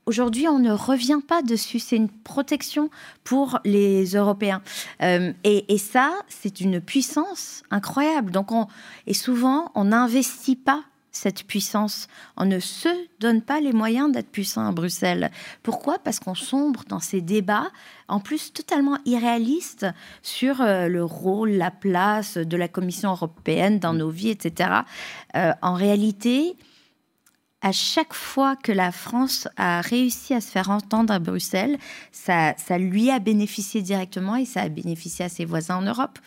[0.06, 1.78] Aujourd'hui, on ne revient pas dessus.
[1.78, 2.90] C'est une protection
[3.22, 4.62] pour les Européens.
[5.02, 8.32] Euh, et, ça, c'est une puissance incroyable.
[8.32, 8.66] Donc, on,
[9.06, 10.82] et souvent, on n'investit pas
[11.16, 12.08] cette puissance.
[12.36, 12.88] On ne se
[13.20, 15.30] donne pas les moyens d'être puissant à Bruxelles.
[15.62, 15.98] Pourquoi?
[15.98, 17.70] Parce qu'on sombre dans ces débats,
[18.08, 19.86] en plus totalement irréalistes,
[20.22, 24.70] sur euh, le rôle, la place de la Commission européenne dans nos vies, etc.
[25.34, 26.56] Euh, en réalité,
[27.62, 31.78] à chaque fois que la France a réussi à se faire entendre à Bruxelles,
[32.12, 36.18] ça, ça lui a bénéficié directement et ça a bénéficié à ses voisins en Europe.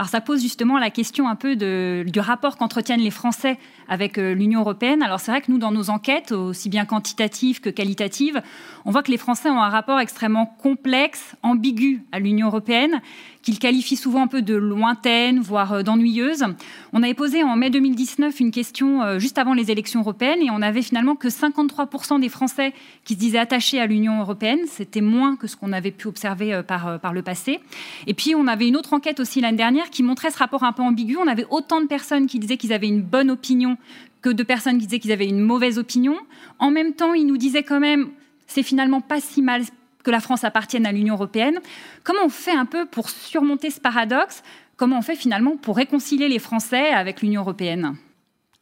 [0.00, 4.32] Alors ça pose justement la question un peu du rapport qu'entretiennent les Français avec euh,
[4.32, 5.02] l'Union européenne.
[5.02, 8.40] Alors c'est vrai que nous, dans nos enquêtes, aussi bien quantitatives que qualitatives,
[8.86, 13.02] on voit que les Français ont un rapport extrêmement complexe, ambigu à l'Union européenne,
[13.42, 16.44] qu'ils qualifient souvent un peu de lointaine, voire euh, d'ennuyeuse.
[16.92, 20.50] On avait posé en mai 2019 une question euh, juste avant les élections européennes et
[20.50, 22.72] on avait finalement que 53% des Français
[23.04, 24.60] qui se disaient attachés à l'Union européenne.
[24.66, 27.60] C'était moins que ce qu'on avait pu observer euh, par, par le passé.
[28.06, 30.72] Et puis on avait une autre enquête aussi l'année dernière qui montrait ce rapport un
[30.72, 31.16] peu ambigu.
[31.16, 33.76] On avait autant de personnes qui disaient qu'ils avaient une bonne opinion
[34.22, 36.16] que de personnes qui disaient qu'ils avaient une mauvaise opinion.
[36.58, 38.10] En même temps, ils nous disaient quand même
[38.46, 39.62] c'est finalement pas si mal
[40.02, 41.58] que la France appartienne à l'Union européenne.
[42.04, 44.42] Comment on fait un peu pour surmonter ce paradoxe?
[44.76, 47.96] Comment on fait finalement pour réconcilier les Français avec l'Union européenne?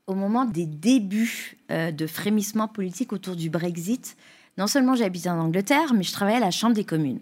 [0.06, 4.16] Au moment des débuts euh, de frémissement politique autour du Brexit,
[4.56, 7.20] non seulement j'habitais en Angleterre, mais je travaillais à la Chambre des communes.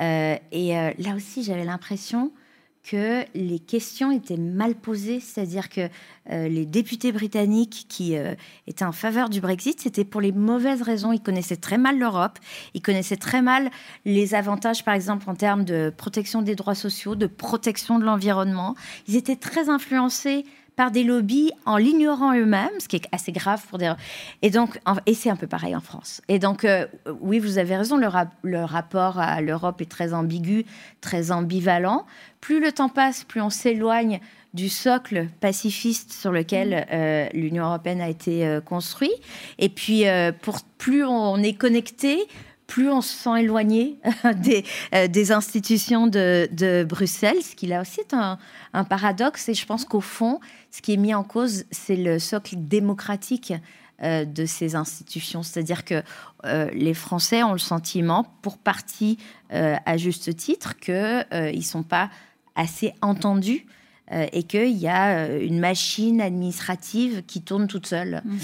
[0.00, 2.32] Euh, et euh, là aussi, j'avais l'impression
[2.82, 5.88] que les questions étaient mal posées, c'est-à-dire que
[6.30, 8.34] euh, les députés britanniques qui euh,
[8.66, 11.12] étaient en faveur du Brexit, c'était pour les mauvaises raisons.
[11.12, 12.38] Ils connaissaient très mal l'Europe,
[12.74, 13.70] ils connaissaient très mal
[14.04, 18.74] les avantages, par exemple, en termes de protection des droits sociaux, de protection de l'environnement.
[19.06, 20.44] Ils étaient très influencés
[20.76, 23.92] par des lobbies en l'ignorant eux-mêmes, ce qui est assez grave pour des...
[24.42, 26.22] Et donc, et c'est un peu pareil en France.
[26.28, 26.86] Et donc, euh,
[27.20, 28.08] oui, vous avez raison, le,
[28.42, 30.64] le rapport à l'Europe est très ambigu,
[31.00, 32.06] très ambivalent.
[32.40, 34.20] Plus le temps passe, plus on s'éloigne
[34.54, 39.12] du socle pacifiste sur lequel euh, l'Union européenne a été euh, construite.
[39.58, 40.04] Et puis,
[40.42, 42.26] pour plus on est connecté,
[42.72, 43.98] plus on se sent éloigné
[44.36, 44.64] des,
[45.08, 48.38] des institutions de, Bruxelles, ce qui là aussi est un,
[48.84, 49.50] paradoxe.
[49.50, 53.52] Et je pense qu'au fond, ce qui est mis en cause, c'est le socle démocratique
[54.02, 55.42] euh, de ces institutions.
[55.42, 56.02] C'est-à-dire que
[56.46, 59.18] euh, les Français ont le sentiment, pour partie
[59.52, 62.08] euh, à juste titre, qu'ils ne sont pas
[62.54, 63.66] assez entendus
[64.32, 68.22] et qu'il y a une machine administrative qui tourne toute seule.
[68.24, 68.36] Mmh.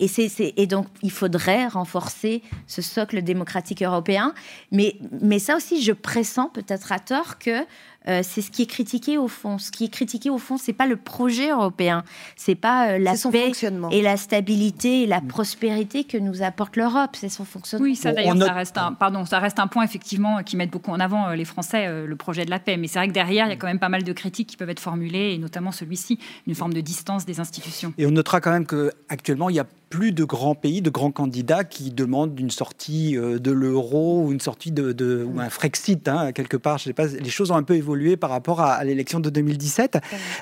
[0.00, 4.34] et, c'est, et donc, il faudrait renforcer ce socle démocratique européen.
[4.70, 7.64] Mais, mais ça aussi, je pressens peut-être à tort que
[8.08, 9.58] euh, c'est ce qui est critiqué au fond.
[9.58, 12.04] Ce qui est critiqué au fond, c'est pas le projet européen,
[12.36, 13.52] c'est pas euh, la paix
[13.90, 15.28] et la stabilité et la mm.
[15.28, 17.84] prospérité que nous apporte l'Europe, c'est son fonctionnement.
[17.84, 20.90] Oui, ça d'ailleurs, ça reste un, pardon, ça reste un point effectivement qui met beaucoup
[20.90, 22.76] en avant euh, les Français, le projet de la paix.
[22.76, 24.56] Mais c'est vrai que derrière, il y a quand même pas mal de critiques qui
[24.56, 27.92] peuvent être formulées, et notamment celui-ci, une forme de distance des institutions.
[27.98, 30.88] Et on notera quand même que actuellement, il y a plus de grands pays, de
[30.88, 35.50] grands candidats qui demandent une sortie euh, de l'euro ou une sortie de, ou un
[35.50, 36.78] Frexit hein, quelque part.
[36.78, 39.98] Je sais pas, les choses ont un peu évolué par rapport à, l'élection de 2017.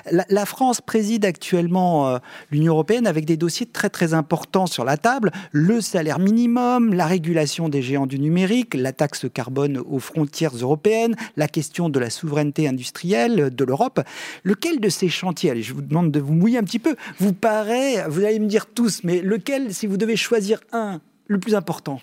[0.09, 4.95] La, France préside actuellement euh, l'Union européenne avec des dossiers très très importants sur la
[4.95, 10.55] table le salaire minimum, la régulation des géants du numérique, la taxe carbone aux frontières
[10.55, 13.99] européennes, la question de la souveraineté industrielle de l'Europe.
[14.45, 17.33] Lequel de ces chantiers, allez, je vous demande de vous mouiller un petit peu, vous
[17.33, 21.55] paraît, vous allez me dire tous, mais le si vous devez choisir un, le plus
[21.55, 22.01] important?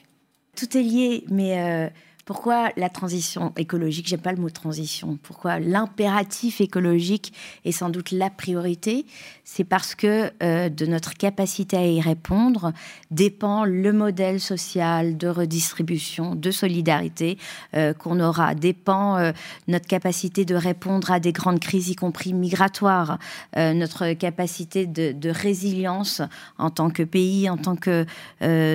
[0.56, 1.88] Tout est lié, mais euh,
[2.28, 7.32] pourquoi la transition écologique, j'aime pas le mot transition, pourquoi l'impératif écologique
[7.64, 9.06] est sans doute la priorité,
[9.44, 12.74] c'est parce que euh, de notre capacité à y répondre
[13.10, 17.38] dépend le modèle social de redistribution, de solidarité
[17.72, 19.32] euh, qu'on aura, dépend euh,
[19.66, 23.18] notre capacité de répondre à des grandes crises, y compris migratoires,
[23.56, 26.20] notre capacité de, résilience
[26.58, 28.04] en tant que pays, en tant que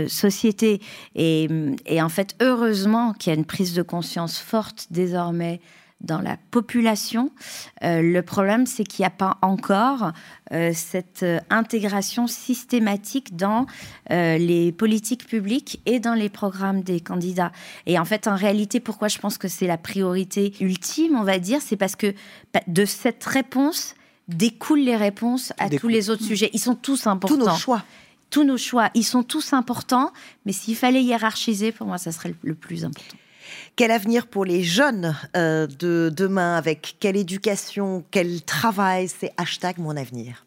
[0.07, 0.81] société.
[1.15, 1.47] Et,
[1.85, 5.59] et en fait, heureusement qu'il y a une prise de conscience forte désormais
[6.03, 7.31] dans la population.
[7.83, 10.11] Euh, le problème, c'est qu'il n'y a pas encore
[10.51, 13.65] euh, cette euh, intégration systématique dans
[14.09, 17.51] les politiques publiques et dans les programmes des candidats.
[17.85, 21.39] Et en fait, en réalité, pourquoi je pense que c'est la priorité ultime, on va
[21.39, 22.13] dire, c'est parce que
[22.53, 23.95] bah, de cette réponse
[24.27, 26.49] découlent les réponses à tous les autres sujets.
[26.53, 27.37] Ils sont tous importants.
[27.37, 27.83] Tous nos choix
[28.29, 30.11] tous nos choix, ils sont tous importants,
[30.47, 33.15] mais s'il fallait hiérarchiser, pour moi, ça serait le plus important.
[33.75, 39.79] Quel avenir pour les jeunes euh, de demain avec quelle éducation, quel travail C'est hashtag
[39.79, 40.45] mon avenir.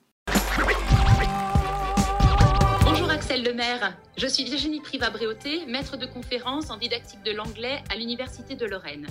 [2.84, 7.96] Bonjour Axel Lemaire, je suis Virginie Priva-Bréauté, maître de conférence en didactique de l'anglais à
[7.96, 9.08] l'Université de Lorraine.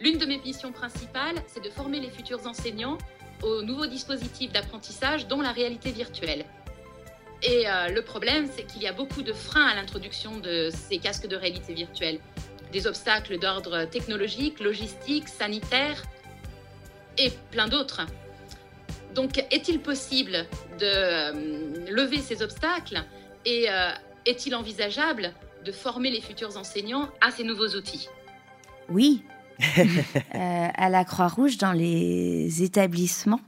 [0.00, 2.98] L'une de mes missions principales, c'est de former les futurs enseignants
[3.42, 6.44] aux nouveaux dispositifs d'apprentissage, dont la réalité virtuelle.
[7.42, 10.98] Et euh, le problème, c'est qu'il y a beaucoup de freins à l'introduction de ces
[10.98, 12.20] casques de réalité virtuelle
[12.72, 16.02] des obstacles d'ordre technologique, logistique, sanitaire
[17.18, 18.02] et plein d'autres.
[19.14, 20.46] Donc, est-il possible
[20.78, 21.32] de euh,
[21.90, 23.02] lever ces obstacles
[23.44, 23.90] et euh,
[24.24, 25.32] est-il envisageable
[25.64, 28.08] de former les futurs enseignants à ces nouveaux outils?
[28.88, 29.22] Oui.
[30.34, 33.40] Euh, à la Croix-Rouge, dans les établissements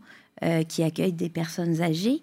[0.69, 2.21] qui accueillent des personnes âgées,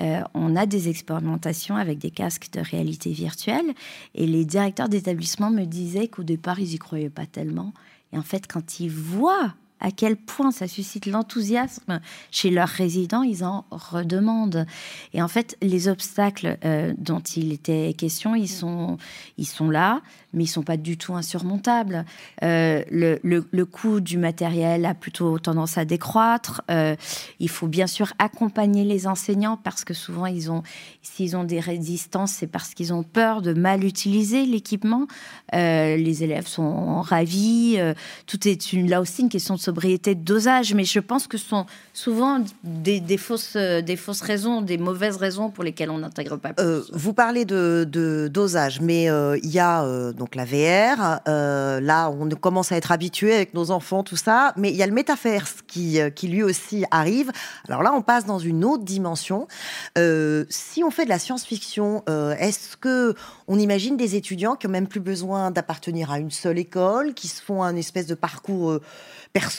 [0.00, 3.74] euh, on a des expérimentations avec des casques de réalité virtuelle.
[4.14, 7.72] Et les directeurs d'établissement me disaient qu'au départ, ils y croyaient pas tellement.
[8.12, 13.22] Et en fait, quand ils voient à quel point ça suscite l'enthousiasme chez leurs résidents,
[13.22, 14.64] ils en redemandent.
[15.12, 18.96] Et en fait, les obstacles euh, dont il était question, ils sont,
[19.38, 20.00] ils sont là,
[20.32, 22.04] mais ils sont pas du tout insurmontables.
[22.44, 26.62] Euh, le, coût du matériel a plutôt tendance à décroître.
[26.70, 26.94] Euh,
[27.40, 30.62] il faut bien sûr accompagner les enseignants parce que souvent, ils ont,
[31.02, 35.06] s'ils ont des résistances, c'est parce qu'ils ont peur de mal utiliser l'équipement.
[35.52, 37.78] les élèves sont ravis.
[38.26, 41.38] tout est une, là aussi une question de sobriété de dosage, mais je pense que
[41.38, 46.36] ce sont souvent des, fausses, des fausses raisons, des mauvaises raisons pour lesquelles on n'intègre
[46.36, 46.50] pas.
[46.60, 51.20] Euh, vous parlez de, dosage, mais euh, il y a euh, donc la VR.
[51.26, 54.86] là, on commence à être habitué avec nos enfants, tout ça, mais il y a
[54.86, 57.32] le métaverse qui, qui lui aussi arrive.
[57.66, 59.48] Alors là, on passe dans une autre dimension.
[59.96, 62.04] si on fait de la science-fiction,
[62.38, 63.14] est-ce que
[63.48, 67.28] on imagine des étudiants qui ont même plus besoin d'appartenir à une seule école, qui
[67.28, 68.78] se font un espèce de parcours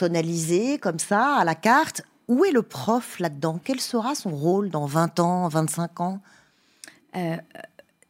[0.04, 2.02] personnalisé comme ça, à la carte.
[2.28, 3.60] Où est le prof là-dedans?
[3.64, 6.22] Quel sera son rôle dans 20 ans, 25 ans?
[7.16, 7.38] Euh,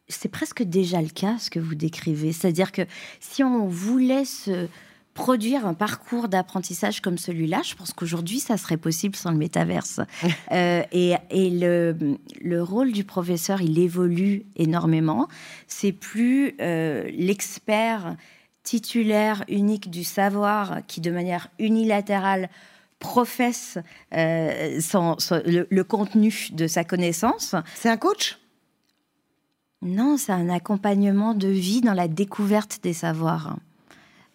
[0.08, 2.32] C'est presque déjà le cas, ce que vous décrivez.
[2.32, 2.84] C'est-à-dire que
[3.20, 4.68] si on voulait se
[5.14, 10.00] produire un parcours d'apprentissage comme celui-là, je pense qu'aujourd'hui, ça serait possible sans le métaverse.
[10.52, 15.28] Euh, et, le, le, rôle du professeur, il évolue énormément.
[15.68, 18.16] C'est plus euh, l'expert
[18.64, 22.50] titulaire unique du savoir qui, de manière unilatérale,
[23.00, 23.78] professe
[24.14, 24.80] euh,
[25.70, 27.56] le, contenu de sa connaissance.
[27.76, 28.40] C'est un coach?
[29.82, 33.58] Non, c'est un accompagnement de vie dans la découverte des savoirs.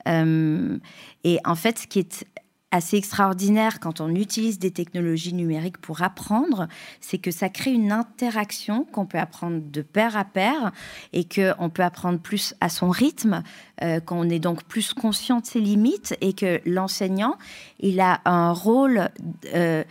[0.07, 0.79] Euh,
[1.25, 2.27] et en fait, ce qui est
[2.71, 6.69] assez extraordinaire quand on utilise des technologies numériques pour apprendre,
[7.01, 10.73] c'est que ça crée une interaction qu'on peut apprendre de pair à pair
[11.13, 13.43] et qu'on peut apprendre plus à son rythme,
[13.83, 17.39] euh, qu'on est donc plus conscient de ses limites et que l'enseignant,
[17.81, 19.09] il a un rôle
[19.55, 19.83] euh,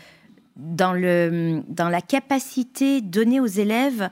[0.55, 4.09] dans, le, dans la capacité donnée aux élèves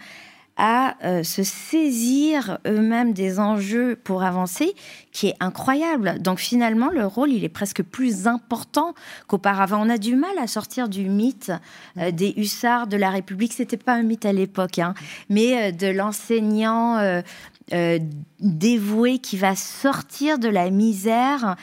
[0.58, 4.74] à euh, se saisir eux-mêmes des enjeux pour avancer,
[5.12, 6.22] qui est incroyable.
[6.22, 8.94] Donc finalement, le rôle, il est presque plus important
[9.28, 9.86] qu'auparavant.
[9.86, 11.52] On a du mal à sortir du mythe
[11.98, 13.54] euh, des hussards de la République.
[13.54, 14.94] C'était pas un mythe à l'époque, hein,
[15.30, 16.76] mais euh, de l'enseignant.
[18.39, 21.56] dévoué qui va sortir de la misère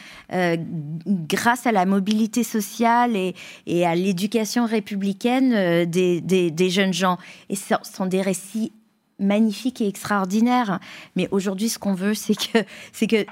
[1.07, 7.19] grâce à la mobilité sociale et, à l'éducation républicaine des, des, jeunes gens.
[7.49, 8.73] Et ce sont des récits
[9.19, 10.81] magnifique et extraordinaire.
[11.17, 12.59] Mais aujourd'hui, ce qu'on veut, c'est que,
[12.93, 13.25] c'est que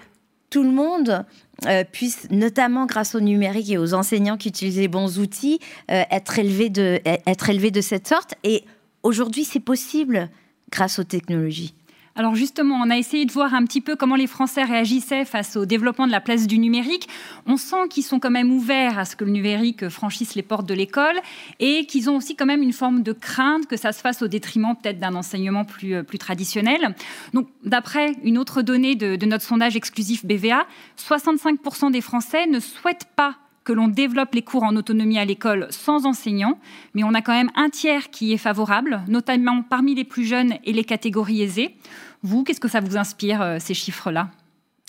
[0.51, 1.25] tout le monde
[1.67, 6.03] euh, puisse, notamment grâce au numérique et aux enseignants qui utilisent les bons outils, euh,
[6.11, 8.35] être, élevé de, être élevé de cette sorte.
[8.45, 8.65] Et
[9.03, 10.29] aujourd'hui, c'est possible
[10.71, 11.75] grâce aux technologies.
[12.21, 15.57] Alors justement, on a essayé de voir un petit peu comment les Français réagissaient face
[15.57, 17.09] au développement de la place du numérique.
[17.47, 20.67] On sent qu'ils sont quand même ouverts à ce que le numérique franchisse les portes
[20.67, 21.19] de l'école
[21.61, 24.29] et qu'ils ont aussi quand même une forme de crainte que ça se fasse au
[24.29, 26.95] détriment peut-être d'un enseignement plus, euh, traditionnel.
[27.33, 30.67] Donc d'après une autre donnée de, de notre sondage exclusif BVA,
[30.99, 35.69] 65% des Français ne souhaitent pas que l'on développe les cours en autonomie à l'école
[35.71, 36.59] sans enseignants,
[36.95, 40.55] mais on a quand même un tiers qui est favorable, notamment parmi les plus jeunes
[40.65, 41.77] et les catégories aisées.
[42.23, 44.31] Vous, qu'est-ce que ça vous inspire, euh, ces chiffres-là?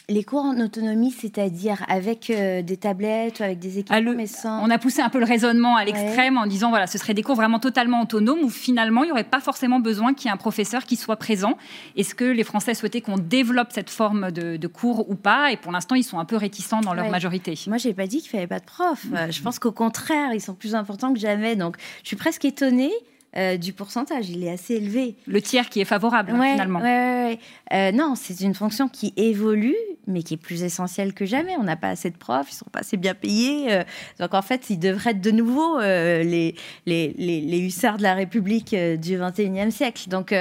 [0.10, 4.70] Les cours en autonomie, c'est-à-dire avec euh, des tablettes ou avec des ah, équipements On
[4.70, 7.36] a poussé un peu le raisonnement à l'extrême en disant voilà, ce serait des cours
[7.36, 10.38] vraiment totalement autonomes où finalement il n'y aurait pas forcément besoin qu'il y ait un
[10.38, 11.58] professeur qui soit présent.
[11.96, 15.52] Est-ce que les Français souhaitaient qu'on développe cette forme de, cours ou pas?
[15.54, 17.58] Et pour l'instant, ils sont un peu réticents dans leur majorité.
[17.68, 19.06] Moi, j'ai pas dit qu'il fallait pas de profs.
[19.12, 19.32] Mm.
[19.32, 21.56] Je pense qu'au contraire, ils sont plus importants que jamais.
[21.56, 22.92] Donc, je suis presque étonnée
[23.38, 24.30] euh, du pourcentage.
[24.30, 25.16] Il est assez élevé.
[25.26, 26.82] Le tiers qui est favorable, finalement.
[26.84, 31.56] Euh, non, c'est une fonction qui évolue, mais qui est plus essentielle que jamais.
[31.58, 33.72] On n'a pas assez de profs, ils sont pas assez bien payés.
[33.72, 33.84] Euh.
[34.20, 36.56] donc, en fait, ils devraient être de nouveau les,
[36.86, 40.10] les, les, hussards de la République du 21e siècle.
[40.10, 40.36] Donc,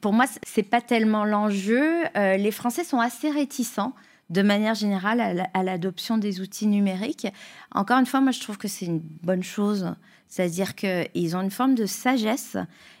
[0.00, 2.04] pour moi, c'est pas tellement l'enjeu.
[2.14, 3.94] les Français sont assez réticents
[4.30, 7.26] de manière générale à l'adoption des outils numériques.
[7.74, 9.94] Encore une fois, moi, je trouve que c'est une bonne chose
[10.28, 12.56] c'est-à-dire qu'ils ont une forme de sagesse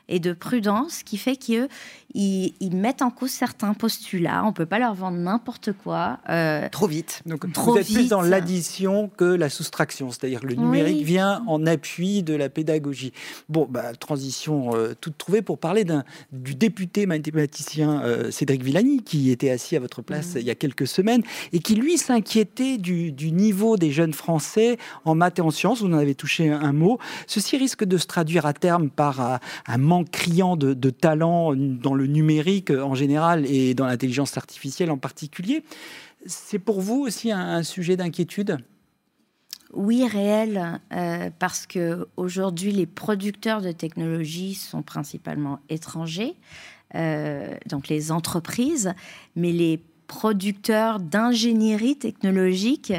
[0.08, 1.68] et de prudence qui fait qu'ils
[2.14, 4.44] ils, mettent en cause certains postulats.
[4.44, 6.18] On peut pas leur vendre n'importe quoi.
[6.28, 7.22] Euh, trop vite.
[7.26, 11.66] Donc vous êtes plus dans l'addition que la soustraction, c'est-à-dire que le numérique vient en
[11.66, 13.12] appui de la pédagogie.
[13.48, 15.84] Bon, bah, transition euh, toute trouvée pour parler
[16.32, 20.38] du député mathématicien euh, Cédric Villani qui était assis à votre place mmh.
[20.38, 25.14] il y a quelques semaines et qui lui s'inquiétait du, niveau des jeunes Français en
[25.14, 25.82] maths et en sciences.
[25.82, 26.98] Vous en avez touché un, mot.
[27.26, 31.94] Ceci risque de se traduire à terme par un, un criant de, de talent dans
[31.94, 35.62] le numérique en général et dans l'intelligence artificielle en particulier.
[36.26, 38.58] C'est pour vous aussi un, sujet d'inquiétude?
[39.72, 46.34] Oui, réel, euh, parce que aujourd'hui les producteurs de technologies sont principalement étrangers,
[46.94, 48.94] euh, donc les entreprises,
[49.36, 52.94] mais les producteurs d'ingénierie technologique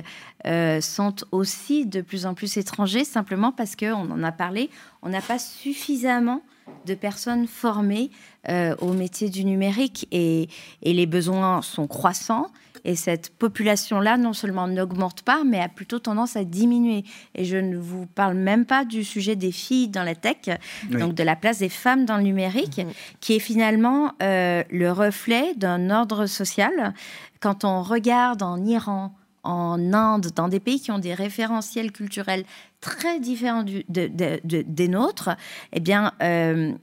[0.46, 4.70] euh, sont aussi de plus en plus étrangers, simplement parce qu'on en a parlé,
[5.02, 6.44] on n'a pas suffisamment
[6.86, 8.12] de personnes formées
[8.48, 10.50] euh, au métier du numérique et,
[10.82, 12.48] les besoins sont croissants.
[12.86, 17.04] Et cette population-là, non seulement n'augmente pas, mais a plutôt tendance à diminuer.
[17.36, 20.58] Et je ne vous parle même pas du sujet des filles dans la tech,
[20.90, 22.92] donc de la place des femmes dans le numérique, mhm.
[23.20, 26.94] qui est finalement euh, le reflet d'un ordre social.
[27.42, 29.14] Quand on regarde en Iran,
[29.44, 32.46] en Inde, dans des pays qui ont des référentiels culturels
[32.82, 35.30] très différents des nôtres,
[35.74, 36.74] eh bien, euh,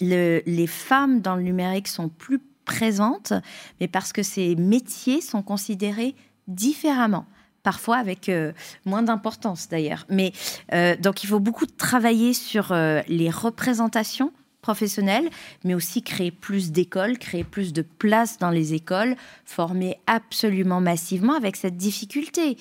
[0.00, 3.32] les femmes dans le numérique sont plus présentes,
[3.80, 6.14] mais parce que ces métiers sont considérés
[6.48, 7.26] différemment
[7.62, 8.52] parfois avec euh,
[8.84, 10.06] moins d'importance d'ailleurs.
[10.08, 10.32] Mais
[10.72, 12.72] euh, donc il faut beaucoup travailler sur
[13.08, 14.32] les représentations
[14.66, 15.30] professionnels,
[15.62, 19.14] mais aussi créer plus d'écoles, créer plus de places dans les écoles,
[19.44, 22.56] former absolument massivement avec cette difficulté.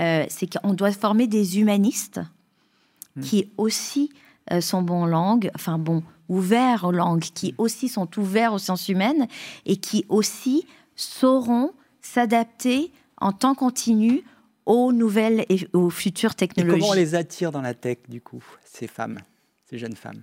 [0.00, 2.20] Euh, c'est qu'on doit former des humanistes
[3.16, 3.22] hmm.
[3.22, 4.10] qui aussi
[4.52, 8.60] euh, sont bons en langue, enfin bon, ouverts aux langues, qui aussi sont ouverts aux
[8.60, 9.26] sciences humaines
[9.66, 14.22] et qui aussi sauront s'adapter en temps continu
[14.64, 16.76] aux nouvelles et aux futures technologies.
[16.76, 19.18] Et comment on les attire dans la tech, du coup, ces femmes,
[19.68, 20.22] ces jeunes femmes?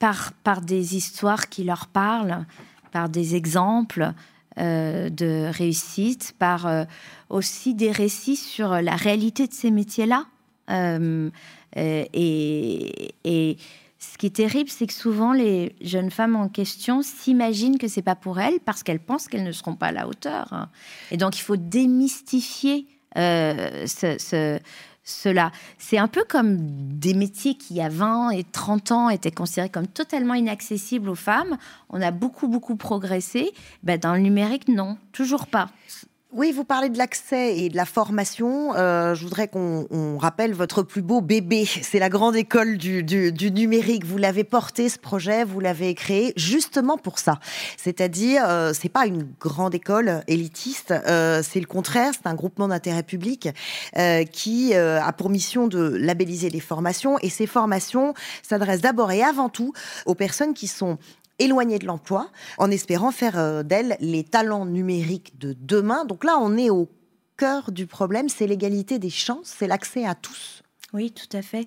[0.00, 2.44] Par, des histoires qui leur parlent,
[2.90, 4.12] par des exemples
[4.58, 6.84] euh, de réussite, par euh,
[7.28, 10.26] aussi des récits sur la réalité de ces métiers-là.
[10.70, 11.30] Euh,
[11.76, 13.56] et, et,
[13.98, 18.00] ce qui est terrible, c'est que souvent les jeunes femmes en question s'imaginent que c'est
[18.00, 20.68] pas pour elles parce qu'elles pensent qu'elles ne seront pas à la hauteur.
[21.10, 24.58] Et donc il faut démystifier ce,
[25.02, 25.50] cela.
[25.78, 26.56] C'est un peu comme
[26.98, 31.08] des métiers qui, il y a 20 et 30 ans, étaient considérés comme totalement inaccessibles
[31.08, 31.56] aux femmes.
[31.88, 33.52] On a beaucoup, beaucoup progressé.
[33.82, 35.70] Ben, dans le numérique, non, toujours pas.
[36.32, 38.72] Oui, vous parlez de l'accès et de la formation.
[38.76, 41.64] Euh, je voudrais qu'on rappelle votre plus beau bébé.
[41.66, 43.02] C'est la grande école du,
[43.50, 44.04] numérique.
[44.04, 47.40] Vous l'avez porté ce projet, vous l'avez créé justement pour ça.
[47.76, 50.92] C'est-à-dire, euh, c'est pas une grande école élitiste.
[50.92, 52.12] Euh, c'est le contraire.
[52.14, 53.48] C'est un groupement d'intérêt public
[54.30, 57.18] qui a pour mission de labelliser les formations.
[57.22, 58.14] Et ces formations
[58.48, 59.72] s'adressent d'abord et avant tout
[60.06, 60.96] aux personnes qui sont
[61.40, 66.04] éloignées de l'emploi, en espérant faire euh, d'elles les talents numériques de demain.
[66.04, 66.88] Donc là, on est au
[67.36, 70.62] cœur du problème, c'est l'égalité des chances, c'est l'accès à tous.
[70.92, 71.66] Oui, tout à fait.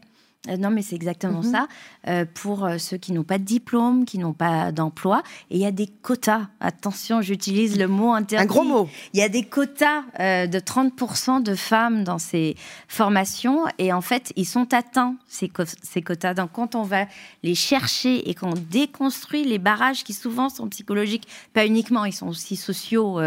[0.49, 1.51] Euh, non, mais c'est exactement mhm.
[1.51, 1.67] ça.
[2.09, 5.23] Euh, pour euh, ceux qui n'ont pas de diplôme, qui n'ont pas d'emploi.
[5.49, 6.47] Et il y a des quotas.
[6.59, 8.43] Attention, j'utilise le mot interdit.
[8.43, 8.89] Un gros mot.
[9.13, 12.55] Il y a des quotas de 30% de femmes dans ces
[12.89, 13.63] formations.
[13.77, 15.49] Et en fait, ils sont atteints, ces,
[15.81, 16.33] ces quotas.
[16.33, 17.05] Donc, quand on va
[17.41, 22.27] les chercher et qu'on déconstruit les barrages qui souvent sont psychologiques, pas uniquement, ils sont
[22.27, 23.21] aussi sociaux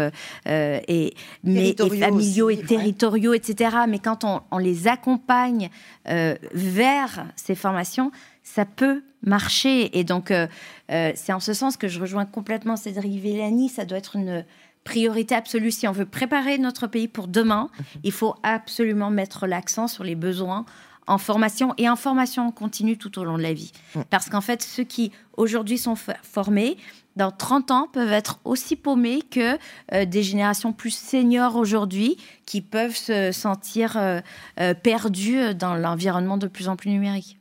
[0.45, 1.13] et,
[1.43, 3.77] mais, familiaux et territoriaux, etc.
[3.87, 5.69] Mais quand on, on les accompagne
[6.05, 8.11] vers ces formations,
[8.43, 9.97] ça peut marcher.
[9.97, 10.47] Et donc, euh,
[10.91, 13.69] euh, c'est en ce sens que je rejoins complètement Cédric Villani.
[13.69, 14.45] Ça doit être une
[14.83, 15.71] priorité absolue.
[15.71, 17.85] Si on veut préparer notre pays pour demain, mhm.
[18.03, 20.65] il faut absolument mettre l'accent sur les besoins
[21.07, 23.71] en formation et en formation continue tout au long de la vie.
[24.09, 26.77] Parce qu'en fait, ceux qui aujourd'hui sont formés,
[27.17, 29.57] dans 30 ans, peuvent être aussi paumés que
[29.93, 34.21] euh, des générations plus seniors aujourd'hui qui peuvent se sentir euh,
[34.59, 37.37] euh, perdus dans l'environnement de plus en plus numérique.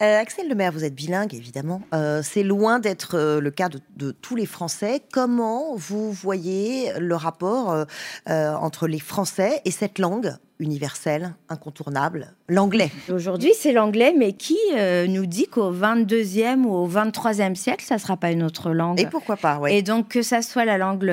[0.00, 1.80] Axel Lemaire, vous êtes bilingue, évidemment.
[2.22, 5.02] c'est loin d'être le cas de, de, tous les Français.
[5.12, 7.86] Comment vous voyez le rapport
[8.26, 12.90] entre les Français et cette langue universel, incontournable, l'anglais?
[13.10, 17.96] Aujourd'hui, c'est l'anglais, mais qui euh, nous dit qu'au 22e ou au 23e siècle, ça
[17.96, 19.00] ne sera pas une autre langue?
[19.00, 19.74] Et pourquoi pas, oui.
[19.74, 21.04] Et donc, que ça soit la langue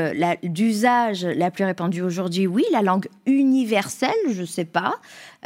[0.44, 4.96] d'usage la plus répandue aujourd'hui, oui, la langue universelle, je ne sais pas.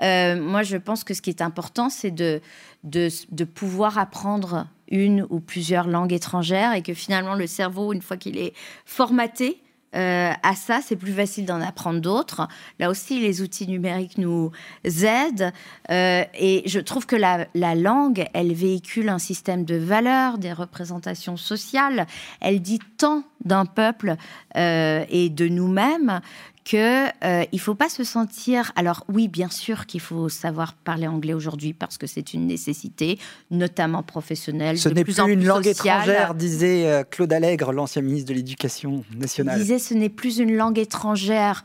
[0.03, 2.41] Euh, moi, je pense que ce qui est important, c'est de,
[2.83, 8.17] de, pouvoir apprendre une ou plusieurs langues étrangères et que finalement, le cerveau, une fois
[8.17, 8.53] qu'il est
[8.85, 9.61] formaté,
[9.95, 12.47] euh, à ça, c'est plus facile d'en apprendre d'autres.
[12.77, 14.51] Là aussi, les outils numériques nous
[14.83, 15.53] aident.
[15.89, 21.37] Euh, et je trouve que la, langue, elle véhicule un système de valeurs, des représentations
[21.37, 22.05] sociales.
[22.41, 24.15] Elle dit tant d'un peuple
[24.57, 26.21] euh, et de nous-mêmes
[26.67, 28.73] qu'il euh, il ne faut pas se sentir.
[28.75, 33.19] Alors oui, bien sûr qu'il faut savoir parler anglais aujourd'hui parce que c'est une nécessité,
[33.51, 34.77] notamment professionnelle.
[34.77, 39.57] Ce n'est plus, une langue étrangère, disait euh, Claude Allègre, l'ancien ministre de l'Éducation nationale.
[39.57, 41.63] Il disait ce n'est plus une langue étrangère.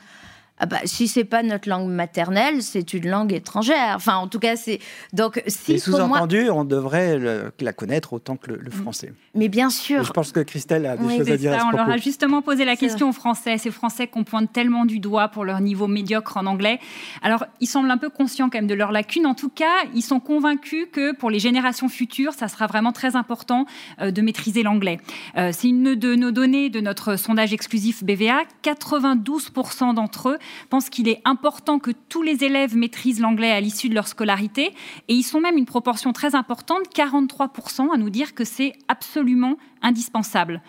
[0.58, 3.94] Ah bah, si c'est pas notre langue maternelle, c'est une langue étrangère.
[3.96, 4.78] Enfin, en tout cas, c'est
[5.12, 5.80] donc si.
[5.80, 7.18] sous-entendu, on devrait
[7.58, 9.12] la connaître autant que le, français.
[9.34, 10.04] Mais bien sûr.
[10.04, 11.52] je pense que Christelle a des choses à dire.
[11.58, 14.84] Ça, on leur a justement posé la question aux Français, ces Français qu'on pointe tellement
[14.84, 16.78] du doigt pour leur niveau médiocre en anglais.
[17.22, 19.26] Alors, ils semblent un peu conscients quand même de leurs lacunes.
[19.26, 23.16] En tout cas, ils sont convaincus que pour les générations futures, ça sera vraiment très
[23.16, 23.66] important
[24.00, 25.00] euh, de maîtriser l'anglais.
[25.36, 28.42] Euh, c'est une de nos données de notre sondage exclusif BVA.
[28.62, 30.38] 92% d'entre eux
[30.70, 34.74] pensent qu'il est important que tous les élèves maîtrisent l'anglais à l'issue de leur scolarité.
[35.08, 39.56] Et ils sont même une proportion très importante, 43%, à nous dire que c'est absolument
[39.82, 40.62] indispensable.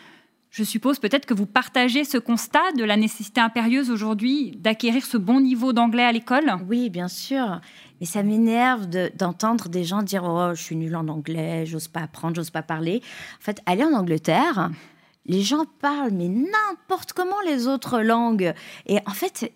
[0.54, 5.18] Je suppose peut-être que vous partagez ce constat de la nécessité impérieuse aujourd'hui d'acquérir ce
[5.18, 6.54] bon niveau d'anglais à l'école?
[6.70, 7.60] Oui, bien sûr.
[8.00, 12.02] Mais ça m'énerve d'entendre des gens dire Oh, je suis nul en anglais, j'ose pas
[12.02, 13.02] apprendre, j'ose pas parler.
[13.40, 14.70] En fait, aller en Angleterre,
[15.26, 18.54] les gens parlent, mais n'importe comment les autres langues.
[18.86, 19.52] Et en fait,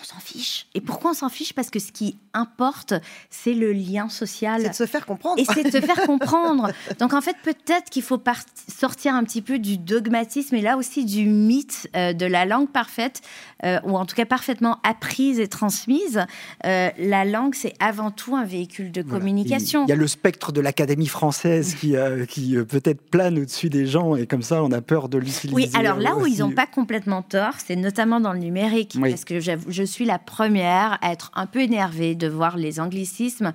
[0.00, 0.66] on s'en fiche.
[0.74, 1.52] Et pourquoi on s'en fiche?
[1.52, 2.94] Parce que ce qui importe,
[3.28, 4.62] c'est le lien social.
[4.62, 5.40] C'est de se faire comprendre.
[5.40, 6.70] Et c'est de se faire comprendre.
[6.98, 8.20] Donc en fait, peut-être qu'il faut
[8.68, 12.68] sortir un petit peu du dogmatisme et là aussi du mythe euh, de la langue
[12.68, 13.22] parfaite,
[13.64, 16.24] euh, ou en tout cas parfaitement apprise et transmise.
[16.64, 19.84] Euh, la langue, c'est avant tout un véhicule de communication.
[19.86, 21.94] Il y a le spectre de l'Académie française qui,
[22.28, 25.54] qui peut-être plane au-dessus des gens et comme ça, on a peur de l'utiliser.
[25.54, 29.24] Oui, alors là où ils n'ont pas complètement tort, c'est notamment dans le numérique, parce
[29.24, 33.52] que je suis la première à être un peu énervée de voir les anglicismes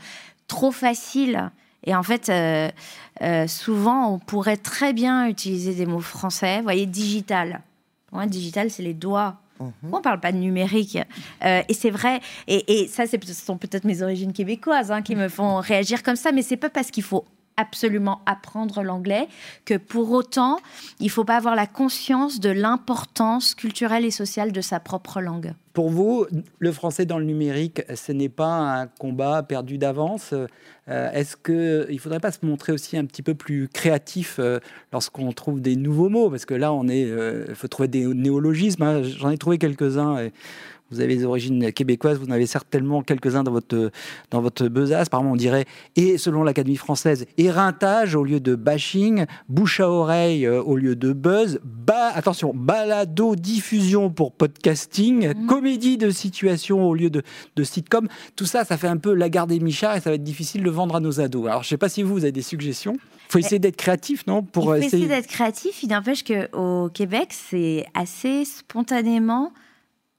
[0.48, 1.52] trop faciles.
[1.86, 2.70] Et en fait, euh,
[3.22, 6.58] euh, souvent, on pourrait très bien utiliser des mots français.
[6.58, 7.62] Vous voyez, digital.
[8.12, 9.38] moi, digital, c'est les doigts.
[9.60, 9.72] Mhm.
[9.92, 10.98] On ne parle pas de numérique.
[11.44, 15.30] Euh, et c'est vrai, et, ça, ce sont peut-être mes origines québécoises hein, qui me
[15.30, 17.26] font réagir comme ça, mais c'est pas parce qu'il faut
[17.58, 19.28] absolument apprendre l'anglais,
[19.66, 20.58] que pour autant,
[21.00, 25.22] il ne faut pas avoir la conscience de l'importance culturelle et sociale de sa propre
[25.22, 25.54] langue.
[25.74, 26.26] Pour vous,
[26.60, 30.34] le français dans le numérique, ce n'est pas un combat perdu d'avance.
[30.88, 34.60] Euh, est-ce qu'il ne faudrait pas se montrer aussi un petit peu plus créatif euh,
[34.94, 36.30] lorsqu'on trouve des nouveaux mots?
[36.30, 38.84] Parce que là, est, euh, il faut trouver des néologismes.
[38.84, 39.04] Hein.
[39.04, 40.30] J'en ai trouvé quelques-uns.
[40.92, 43.92] Vous avez des origines québécoises, vous en avez certainement quelques-uns dans votre,
[44.30, 45.10] dans votre besace.
[45.10, 45.66] Par exemple, on dirait,
[45.96, 50.96] et selon l'Académie française, éreintage au lieu de bashing, bouche à oreille euh, au lieu
[50.96, 55.48] de buzz, ba, attention, balado diffusion pour podcasting, mmh.
[55.48, 57.24] comédie de situation au lieu de,
[57.56, 58.08] de sitcom.
[58.36, 60.64] Tout ça, ça fait un peu la garde des michards et ça va être difficile
[60.64, 61.48] de vendre à nos ados.
[61.48, 62.94] Alors, je ne sais pas si vous, vous avez des suggestions.
[63.28, 65.82] Il faut essayer d'être créatif, non pour Il faut essayer, essayer d'être créatif.
[65.82, 69.52] Il n'empêche qu'au Québec, c'est assez spontanément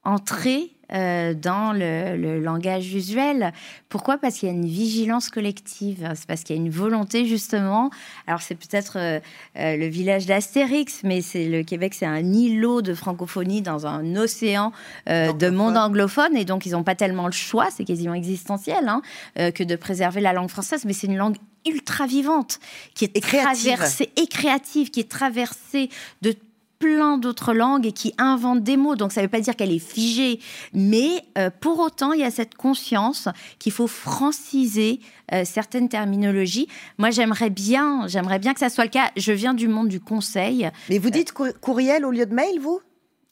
[0.07, 3.51] entrer euh, dans le, langage usuel.
[3.89, 4.17] Pourquoi?
[4.17, 6.09] Parce qu'il y a une vigilance collective.
[6.15, 7.89] C'est parce qu'il y a une volonté justement.
[8.25, 9.19] Alors c'est peut-être euh,
[9.57, 14.15] euh, le village d'Astérix, mais c'est le Québec, c'est un îlot de francophonie dans un
[14.15, 14.71] océan
[15.07, 19.01] de monde anglophone, et donc ils n'ont pas tellement le choix, c'est quasiment existentiel, hein,
[19.35, 20.85] que de préserver la langue française.
[20.85, 22.59] Mais c'est une langue ultra vivante,
[22.93, 25.89] qui est traversée et créative, qui est traversée
[26.21, 26.33] de
[26.79, 28.95] plein d'autres langues et qui inventent des mots.
[28.95, 30.39] Donc ça ne veut pas dire qu'elle est figée,
[30.73, 33.27] mais euh, pour autant, il y a cette conscience
[33.59, 34.99] qu'il faut franciser
[35.33, 36.67] euh, certaines terminologies.
[36.97, 39.11] Moi, j'aimerais bien, j'aimerais bien que ça soit le cas.
[39.15, 40.69] Je viens du monde du conseil.
[40.89, 42.79] Mais vous dites courriel au lieu de mail, vous?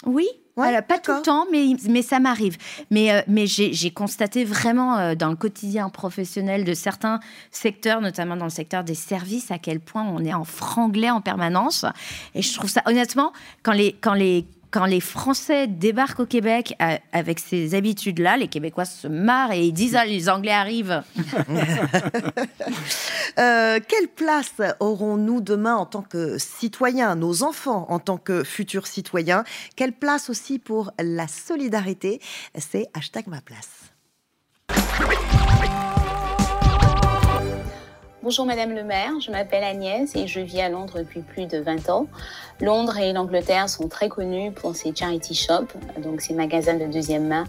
[0.06, 2.58] Oui, pas tout le temps, mais, mais ça m'arrive.
[2.90, 7.20] Mais, euh, mais j'ai constaté vraiment euh, dans le quotidien professionnel de certains
[7.52, 11.22] secteurs, notamment dans le secteur des services, à quel point on est en franglais en
[11.22, 11.86] permanence.
[12.34, 13.34] Et je trouve ça, honnêtement,
[13.64, 14.46] quand les, quand les
[14.76, 19.68] quand les Français débarquent au Québec euh, avec ces habitudes-là, les Québécois se marrent et
[19.68, 21.02] ils disent ah, les Anglais arrivent.
[23.38, 28.88] Euh, quelle place aurons-nous demain en tant que citoyens, nos enfants en tant que futurs
[28.88, 29.44] citoyens?
[29.76, 32.22] Quelle place aussi pour la solidarité?
[32.58, 33.92] C'est hashtag ma place.
[38.26, 41.60] Bonjour Madame le maire, je m'appelle Agnès et je vis à Londres depuis plus de
[41.60, 42.08] 20 ans.
[42.60, 47.28] Londres et l'Angleterre sont très connus pour ces charity shops, donc ces magasins de deuxième
[47.28, 47.44] main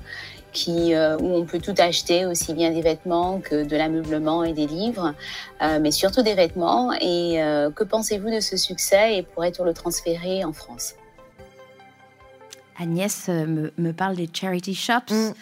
[0.52, 4.52] qui, euh, où on peut tout acheter, aussi bien des vêtements que de l'ameublement et
[4.52, 5.14] des livres,
[5.62, 6.92] euh, mais surtout des vêtements.
[7.00, 10.94] Et euh, que pensez-vous de ce succès et pourrait-on le transférer en France?
[12.78, 15.10] Agnès me, parle des charity shops.
[15.10, 15.32] Mm.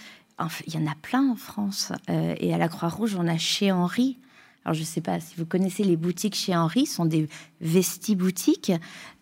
[0.68, 1.90] il y en a plein en France.
[2.08, 4.16] et à la Croix-Rouge, on a chez Henri
[4.64, 7.28] alors je ne sais pas si vous connaissez les boutiques chez Henri, sont des
[7.60, 8.72] vesti-boutiques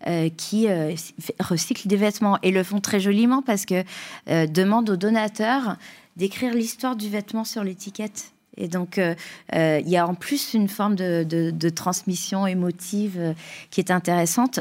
[0.07, 0.95] euh, qui euh,
[1.39, 3.83] recyclent des vêtements et le font très joliment parce que
[4.29, 5.77] euh, demandent aux donateurs
[6.15, 8.32] d'écrire l'histoire du vêtement sur l'étiquette.
[8.57, 9.15] Et donc, euh,
[9.55, 13.33] euh, il y a en plus une forme de, transmission émotive euh,
[13.71, 14.59] qui est intéressante.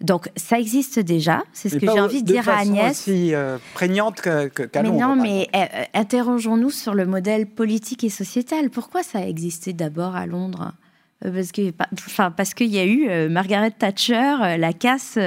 [0.00, 1.42] donc, ça existe déjà.
[1.52, 2.90] C'est ce que j'ai envie de, dire à Agnès.
[2.90, 3.32] aussi
[3.74, 5.48] prégnante qu'à que, Mais non, mais
[5.94, 8.70] interrogeons-nous sur le modèle politique et sociétal.
[8.70, 10.72] Pourquoi ça a existé d'abord à Londres?
[11.20, 15.18] Parce que, enfin, parce qu'il y a eu Margaret Thatcher, la casse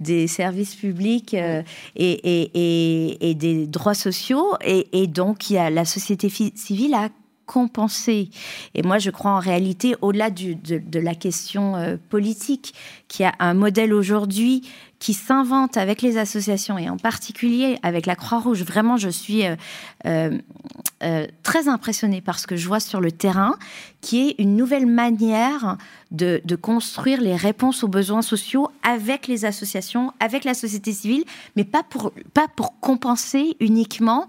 [0.00, 1.64] des services publics et,
[1.96, 7.10] et, et, des droits sociaux, et, donc il y a la société civile a
[7.46, 8.30] compenser.
[8.74, 12.74] Et moi, je crois en réalité, au-delà de, la question euh, politique,
[13.08, 14.62] qu'il y a un modèle aujourd'hui
[14.98, 18.62] qui s'invente avec les associations et en particulier avec la Croix-Rouge.
[18.62, 19.56] Vraiment, je suis euh,
[21.02, 23.56] euh, très impressionnée par ce que je vois sur le terrain,
[24.00, 25.76] qui est une nouvelle manière
[26.10, 31.24] de, de, construire les réponses aux besoins sociaux avec les associations, avec la société civile,
[31.54, 34.26] mais pas pour, pas pour compenser uniquement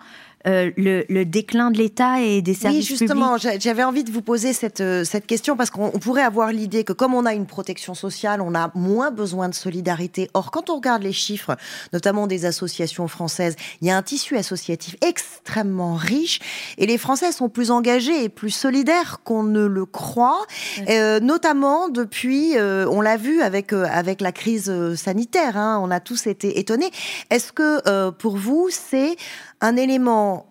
[0.48, 4.22] euh, le, déclin de l'État et des services publics Oui, justement, j'avais envie de vous
[4.22, 7.48] poser cette, euh, cette question parce qu'on pourrait avoir l'idée que comme on a une
[7.48, 10.30] protection sociale, on a moins besoin de solidarité.
[10.36, 11.56] Or, quand on regarde les chiffres,
[11.94, 16.40] notamment des associations françaises, il y a un tissu associatif extrêmement riche
[16.78, 20.46] et les Français sont plus engagés et plus solidaires qu'on ne le croit,
[20.90, 26.28] euh, notamment depuis, on l'a vu avec, avec la crise sanitaire, hein, on a tous
[26.28, 26.92] été étonnés.
[27.32, 29.16] Est-ce que pour vous, c'est
[29.62, 30.46] un élément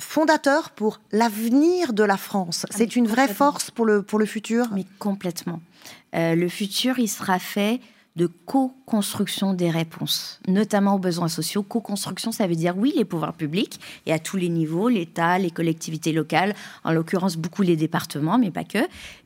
[0.00, 2.66] fondateur pour l'avenir de la France.
[2.68, 4.66] Ah, C'est une vraie force pour le, pour le futur?
[4.72, 5.60] Mais complètement.
[6.14, 7.80] Euh, le futur, il sera fait
[8.16, 11.62] de co-construction des réponses, notamment aux besoins sociaux.
[11.62, 15.52] Co-construction, ça veut dire oui, les pouvoirs publics, et à tous les niveaux, l'État, les
[15.52, 18.78] collectivités locales, en l'occurrence beaucoup les départements, mais pas que,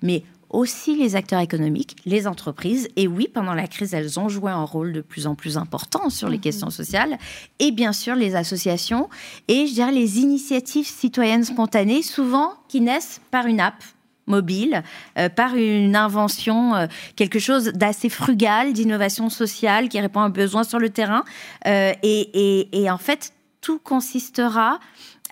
[0.03, 2.89] mais aussi les acteurs économiques, les entreprises.
[2.97, 6.11] Et oui, pendant la crise, elles ont joué un rôle de plus en plus important
[6.11, 6.43] sur les mhm.
[6.43, 7.19] questions sociales.
[7.59, 9.09] Et bien sûr, les associations
[9.49, 13.83] et, je dirais, les initiatives citoyennes spontanées, souvent qui naissent par une app
[14.27, 14.83] mobile,
[15.19, 16.87] euh, par une invention, euh,
[17.17, 21.25] quelque chose d'assez frugal, d'innovation sociale qui répond à un besoin sur le terrain.
[21.67, 24.81] Euh, et, et en fait, tout consistera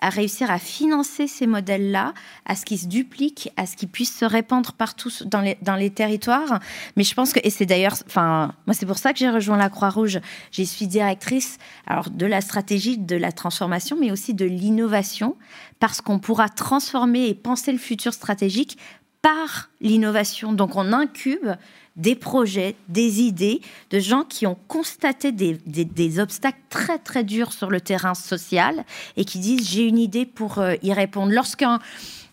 [0.01, 2.13] à réussir à financer ces modèles-là,
[2.45, 5.75] à ce qu'ils se dupliquent, à ce qu'ils puissent se répandre partout dans les, dans
[5.75, 6.59] les territoires.
[6.97, 9.57] Mais je pense que, et c'est d'ailleurs, enfin, moi c'est pour ça que j'ai rejoint
[9.57, 10.19] la Croix-Rouge.
[10.51, 15.35] J'y suis directrice alors, de la stratégie, de la transformation, mais aussi de l'innovation,
[15.79, 18.77] parce qu'on pourra transformer et penser le futur stratégique
[19.21, 20.51] par l'innovation.
[20.53, 21.51] Donc on incube
[21.95, 27.69] des projets, des idées de gens qui ont constaté des, obstacles très très durs sur
[27.69, 28.85] le terrain social
[29.17, 31.31] et qui disent j'ai une idée pour euh, y répondre.
[31.33, 31.79] Lorsqu'un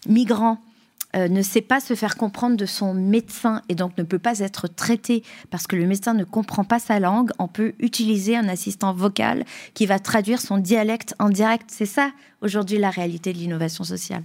[0.06, 0.58] migrant
[1.16, 4.40] euh, ne sait pas se faire comprendre de son médecin et donc ne peut pas
[4.40, 8.46] être traité parce que le médecin ne comprend pas sa langue, on peut utiliser un
[8.46, 11.70] assistant vocal qui va traduire son dialecte en direct.
[11.72, 12.10] C'est ça
[12.42, 14.22] aujourd'hui la réalité de l'innovation sociale.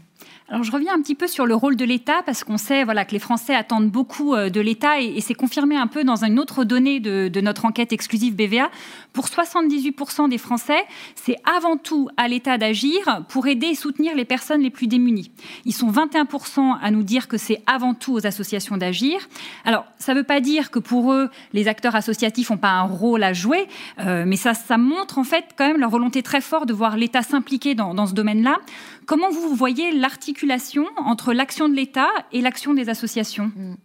[0.49, 3.05] Alors je reviens un petit peu sur le rôle de l'État parce qu'on sait voilà,
[3.05, 6.37] que les Français attendent beaucoup euh, de l'État et, c'est confirmé un peu dans une
[6.37, 8.69] autre donnée de, notre enquête exclusive BVA.
[9.13, 10.83] Pour 78% des Français,
[11.15, 15.31] c'est avant tout à l'État d'agir pour aider et soutenir les personnes les plus démunies.
[15.65, 19.27] Ils sont 21% à nous dire que c'est avant tout aux associations d'agir.
[19.65, 22.83] Alors ça ne veut pas dire que pour eux, les acteurs associatifs n'ont pas un
[22.83, 23.67] rôle à jouer,
[23.99, 27.21] euh, mais ça, montre en fait quand même leur volonté très forte de voir l'État
[27.21, 28.57] s'impliquer dans ce domaine-là.
[29.05, 33.51] Comment vous voyez l'articulation entre l'action de l'État et l'action des associations?
[33.55, 33.75] Mm.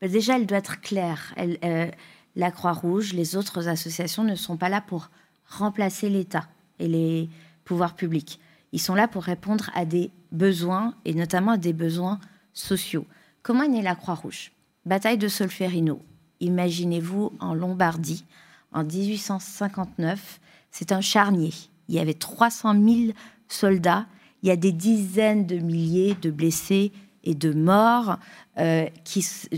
[0.00, 1.34] ben, Déjà, elle doit être claire.
[1.38, 1.90] Euh,
[2.36, 5.10] la Croix-Rouge, les autres associations ne sont pas là pour
[5.46, 6.48] remplacer l'État
[6.78, 7.28] et les
[7.64, 8.40] pouvoirs publics.
[8.72, 12.18] Ils sont là pour répondre à des besoins, et notamment à des besoins
[12.52, 13.06] sociaux.
[13.42, 14.52] Comment est née la Croix-Rouge?
[14.84, 16.02] Bataille de Solferino.
[16.40, 18.24] Imaginez-vous en Lombardie,
[18.72, 20.40] en 1859,
[20.70, 21.52] c'est un charnier.
[21.88, 23.12] Il y avait 300 000
[23.48, 24.06] soldats
[24.44, 26.92] il y a des dizaines de milliers de blessés
[27.24, 28.18] et de morts,
[28.58, 28.86] euh,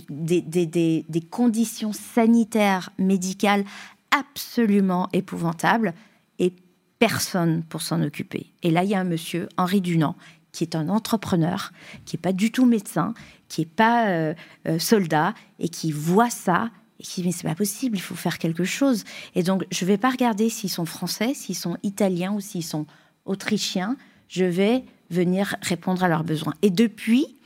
[0.08, 3.64] des, conditions sanitaires, médicales
[4.12, 5.92] absolument épouvantables,
[6.38, 6.52] et
[7.00, 8.52] personne pour s'en occuper.
[8.62, 10.14] Et là, il y a un monsieur, Henri Dunant,
[10.52, 11.72] qui est un entrepreneur,
[12.04, 13.12] qui n'est pas du tout médecin,
[13.48, 14.34] qui n'est pas euh,
[14.68, 18.14] euh, soldat, et qui voit ça et qui dit mais c'est pas possible, il faut
[18.14, 19.02] faire quelque chose.
[19.34, 22.86] Et donc je vais pas regarder s'ils sont français, s'ils sont italiens ou s'ils sont
[23.26, 23.96] autrichiens
[24.28, 26.54] je vais venir répondre à leurs besoins.
[26.62, 27.36] Et depuis,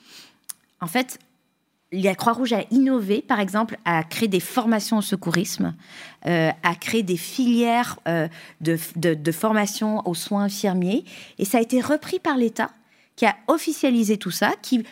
[0.80, 1.18] en fait,
[1.92, 5.74] la Croix-Rouge a innové, par exemple, à créer des formations au secourisme,
[6.26, 8.28] euh, à créer des filières euh,
[8.60, 11.04] de, formation aux soins infirmiers.
[11.38, 12.70] Et ça a été repris par l'État,
[13.16, 14.84] qui a officialisé tout ça, qui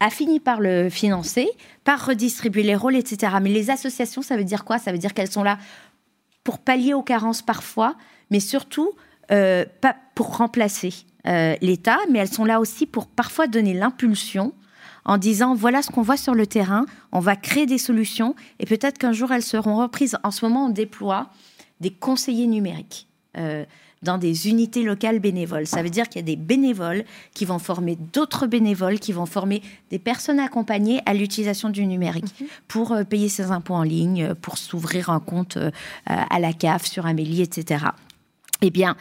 [0.00, 1.48] a fini par le financer,
[1.84, 3.34] par redistribuer les rôles, etc.
[3.42, 4.78] Mais les associations, ça veut dire quoi?
[4.78, 5.58] Ça veut dire qu'elles sont là
[6.44, 7.96] pour pallier aux carences parfois,
[8.30, 8.92] mais surtout
[9.30, 10.92] euh, pas pour remplacer.
[11.26, 14.52] Euh, l'État, mais elles sont là aussi pour parfois donner l'impulsion
[15.04, 18.66] en disant voilà ce qu'on voit sur le terrain, on va créer des solutions et
[18.66, 20.16] peut-être qu'un jour elles seront reprises.
[20.24, 21.28] En ce moment, on déploie
[21.80, 23.06] des conseillers numériques.
[23.36, 23.64] Euh,
[24.02, 25.66] dans des unités locales bénévoles.
[25.66, 27.04] Ça veut dire qu'il y a des bénévoles
[27.34, 29.60] qui vont former d'autres bénévoles, qui vont former
[29.90, 32.46] des personnes accompagnées à l'utilisation du numérique mhm.
[32.66, 35.58] pour euh, payer ses impôts en ligne, pour s'ouvrir un compte
[36.06, 37.84] à la CAF, sur Amélie, etc.
[38.62, 38.96] Eh bien,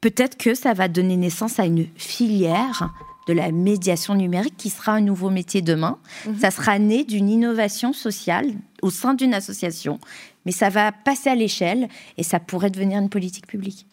[0.00, 2.90] peut-être que ça va donner naissance à une filière
[3.28, 5.98] de la médiation numérique qui sera un nouveau métier demain.
[6.26, 6.38] Mhm.
[6.38, 8.46] Ça sera né d'une innovation sociale
[8.82, 10.00] au sein d'une association,
[10.46, 13.86] mais ça va passer à l'échelle et ça pourrait devenir une politique publique.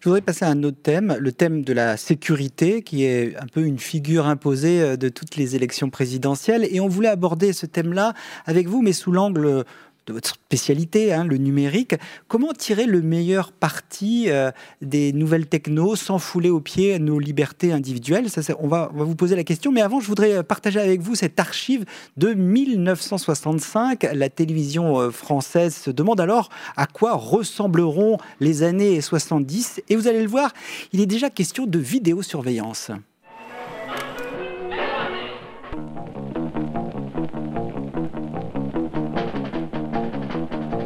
[0.00, 3.46] Je voudrais passer à un autre thème, le thème de la sécurité, qui est un
[3.46, 6.66] peu une figure imposée euh, de toutes les élections présidentielles.
[6.70, 8.14] Et on voulait aborder ce thème-là
[8.46, 9.64] avec vous, mais sous l'angle
[10.06, 11.94] de votre spécialité, hein, le numérique.
[12.28, 14.50] Comment tirer le meilleur parti euh,
[14.82, 18.26] des nouvelles technos sans fouler aux pieds nos libertés individuelles?
[18.58, 19.72] On, va, on, va, vous poser la question.
[19.72, 21.84] Mais avant, je voudrais partager avec vous cette archive
[22.16, 24.08] de 1965.
[24.14, 29.82] La télévision euh, française se demande alors à quoi ressembleront les années 70.
[29.88, 30.52] Et vous allez le voir,
[30.92, 32.90] il est déjà question de vidéosurveillance.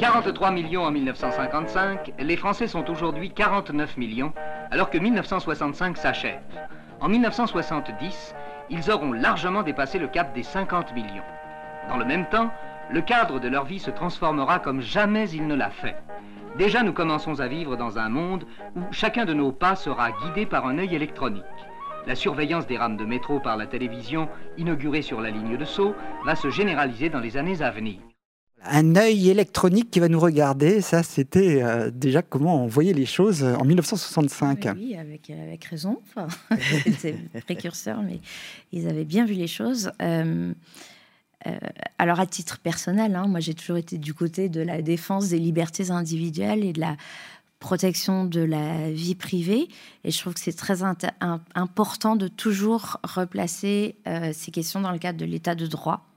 [0.05, 4.35] 43 millions en 1955, les Français sont aujourd'hui 49 millions,
[4.71, 6.43] alors que 1965 s'achève.
[7.01, 8.35] En 1970,
[8.69, 11.25] ils auront largement dépassé le cap des 50 millions.
[11.89, 12.53] Dans le même temps,
[12.91, 15.97] le cadre de leur vie se transformera comme jamais il ne l'a fait.
[16.59, 18.45] Déjà, nous commençons à vivre dans un monde
[18.77, 21.45] où chacun de nos pas sera guidé par un œil électronique.
[22.07, 24.29] La surveillance des rames de métro par la télévision,
[24.59, 25.95] inaugurée sur la ligne de Sceaux,
[26.27, 28.01] va se généraliser dans les années à venir
[28.67, 30.81] un œil électronique qui va nous regarder.
[30.81, 34.69] Ça, c'était euh, déjà comment on voyait les choses euh, en 1965.
[34.77, 36.01] Oui, avec, euh, avec raison.
[36.09, 36.29] Enfin,
[36.99, 38.21] c'est précurseur, mais
[38.73, 39.91] ils avaient bien vu les choses.
[41.99, 45.39] alors, à titre personnel, hein, moi, j'ai toujours été du côté de la défense des
[45.39, 46.97] libertés individuelles et de la
[47.59, 49.69] protection de la vie privée.
[50.05, 53.97] Et je trouve que c'est très important de toujours replacer
[54.33, 56.14] ces questions dans le cadre de l'état de droit.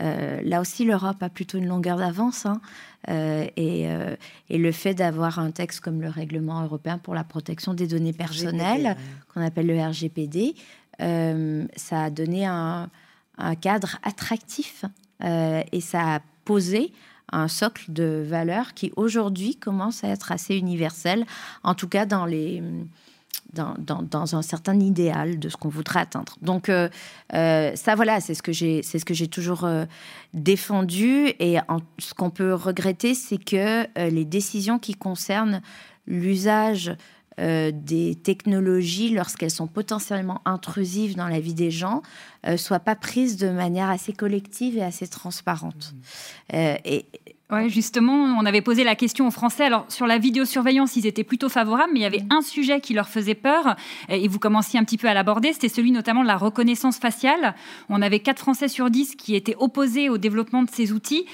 [0.00, 2.46] Euh, là aussi, l'Europe a plutôt une longueur d'avance.
[2.46, 2.60] Hein.
[3.08, 4.16] Euh, euh,
[4.48, 8.12] et, le fait d'avoir un texte comme le règlement européen pour la protection des données
[8.12, 8.96] personnelles,
[9.32, 10.54] qu'on appelle le RGPD,
[10.98, 12.90] ça a donné un,
[13.60, 14.84] cadre attractif
[15.22, 16.92] et ça a posé
[17.30, 21.24] un socle de valeurs qui aujourd'hui commence à être assez universel,
[21.62, 22.62] en tout cas dans les
[23.52, 26.36] dans, un certain idéal de ce qu'on voudrait atteindre.
[26.42, 26.88] Donc euh,
[27.34, 29.86] euh, ça, voilà, c'est ce que j'ai, c'est ce que j'ai toujours euh,
[30.34, 31.32] défendu.
[31.38, 31.56] Et
[31.98, 35.62] ce qu'on peut regretter, c'est que les décisions qui concernent
[36.06, 36.94] l'usage
[37.38, 42.02] des technologies lorsqu'elles sont potentiellement intrusives dans la vie des gens
[42.56, 45.94] soient pas prises de manière assez collective et assez transparente.
[46.52, 46.56] Mmh.
[46.84, 47.06] et
[47.50, 49.64] oui, justement, on avait posé la question aux Français.
[49.64, 52.92] Alors, sur la vidéosurveillance, ils étaient plutôt favorables, mais il y avait un sujet qui
[52.92, 53.74] leur faisait peur,
[54.10, 57.54] et vous commenciez un petit peu à l'aborder, c'était celui notamment de la reconnaissance faciale.
[57.88, 61.24] On avait 4 Français sur 10 qui étaient opposés au développement de ces outils.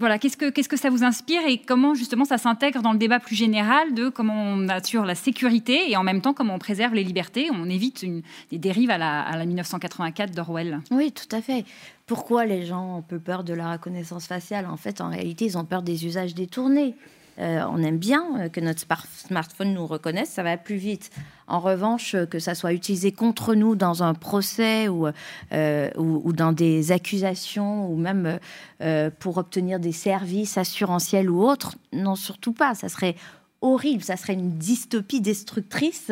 [0.00, 2.98] Voilà, qu'est-ce que, qu'est-ce que ça vous inspire et comment justement ça s'intègre dans le
[2.98, 6.58] débat plus général de comment on assure la sécurité et en même temps comment on
[6.58, 8.06] préserve les libertés, on évite
[8.50, 10.80] des dérives à la, à la 1984 d'Orwell?
[10.90, 11.66] Oui, tout à fait.
[12.06, 14.64] Pourquoi les gens ont peu peur de la reconnaissance faciale?
[14.64, 16.94] En fait, en réalité, ils ont peur des usages détournés.
[17.40, 21.10] Euh, on aime bien euh, que notre smartphone nous reconnaisse, ça va plus vite.
[21.46, 25.08] En revanche, euh, que ça soit utilisé contre nous dans un procès ou,
[25.96, 28.38] ou, dans des accusations ou même
[29.18, 32.74] pour obtenir des services assurantiels ou autres, non, surtout pas.
[32.74, 33.16] Ça serait
[33.62, 36.10] horrible, ça serait une dystopie destructrice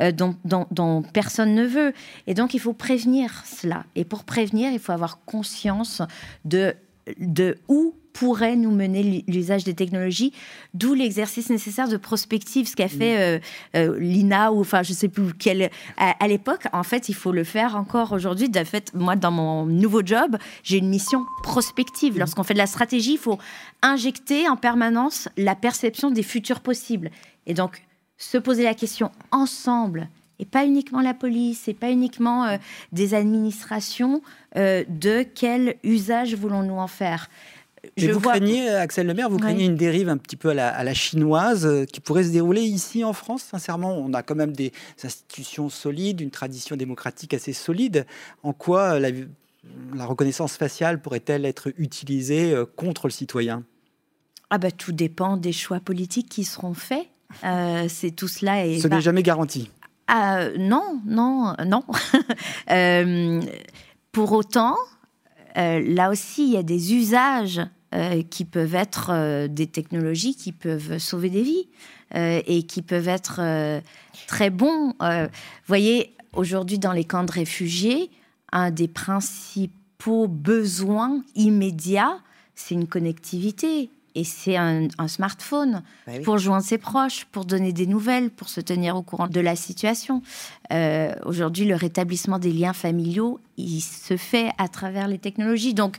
[0.00, 1.92] euh, dont, personne ne veut.
[2.26, 3.84] Et donc il faut prévenir cela.
[3.94, 6.02] Et pour prévenir, il faut avoir conscience
[6.44, 6.74] de,
[7.18, 10.32] de où pourrait nous mener l'usage des technologies,
[10.72, 13.38] d'où l'exercice nécessaire de prospective, ce qu'a fait euh,
[13.76, 16.62] euh, l'INA ou enfin je sais plus quel à, l'époque.
[16.72, 18.48] En fait, il faut le faire encore aujourd'hui.
[18.48, 22.18] De fait, moi dans mon nouveau job, j'ai une mission prospective.
[22.18, 23.38] Lorsqu'on fait de la stratégie, il faut
[23.82, 27.10] injecter en permanence la perception des futurs possibles.
[27.46, 27.82] Et donc
[28.16, 30.08] se poser la question ensemble
[30.38, 32.56] et pas uniquement la police, et pas uniquement euh,
[32.92, 34.22] des administrations,
[34.54, 37.28] de quel usage voulons-nous en faire?
[37.96, 41.66] Mais vous craignez, Axel Lemaire, vous craignez une dérive un petit peu à la, chinoise
[41.66, 44.72] euh, qui pourrait se dérouler ici en France Sincèrement, on a quand même des
[45.02, 48.06] institutions solides, une tradition démocratique assez solide.
[48.42, 49.10] En quoi la,
[49.94, 53.64] la reconnaissance faciale pourrait-elle être utilisée euh, contre le citoyen?
[54.50, 57.06] Ah bah, Tout dépend des choix politiques qui seront faits.
[57.44, 58.64] Euh, c'est tout cela.
[58.66, 59.70] Et Ce n'est jamais garanti.
[60.06, 61.82] Ah, non, non, non.
[64.12, 64.76] pour autant,
[65.56, 67.60] là aussi, il y a des usages
[67.94, 71.68] euh, qui peuvent être euh, des technologies qui peuvent sauver des vies
[72.16, 73.40] euh, et qui peuvent être
[74.26, 74.92] très bons.
[74.98, 75.28] Vous
[75.68, 78.10] voyez, aujourd'hui, dans les camps de réfugiés,
[78.50, 82.18] un des principaux besoins immédiats,
[82.56, 87.86] c'est une connectivité et c'est un, smartphone bah pour joindre ses proches, pour donner des
[87.86, 90.22] nouvelles, pour se tenir au courant de la situation.
[91.24, 95.74] Aujourd'hui, le rétablissement des liens familiaux, il se fait à travers les technologies.
[95.74, 95.98] Donc,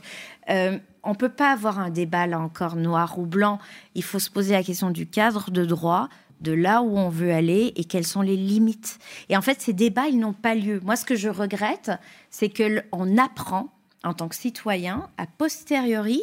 [1.08, 3.58] on ne peut pas avoir un débat là encore noir ou blanc.
[3.94, 6.10] Il faut se poser la question du cadre de droit,
[6.42, 8.98] de là où on veut aller et quelles sont les limites.
[9.30, 10.80] Et en fait, ces débats, ils n'ont pas lieu.
[10.84, 11.92] Moi, ce que je regrette,
[12.28, 13.70] c'est qu'on apprend
[14.04, 16.20] en tant que citoyen, a posteriori,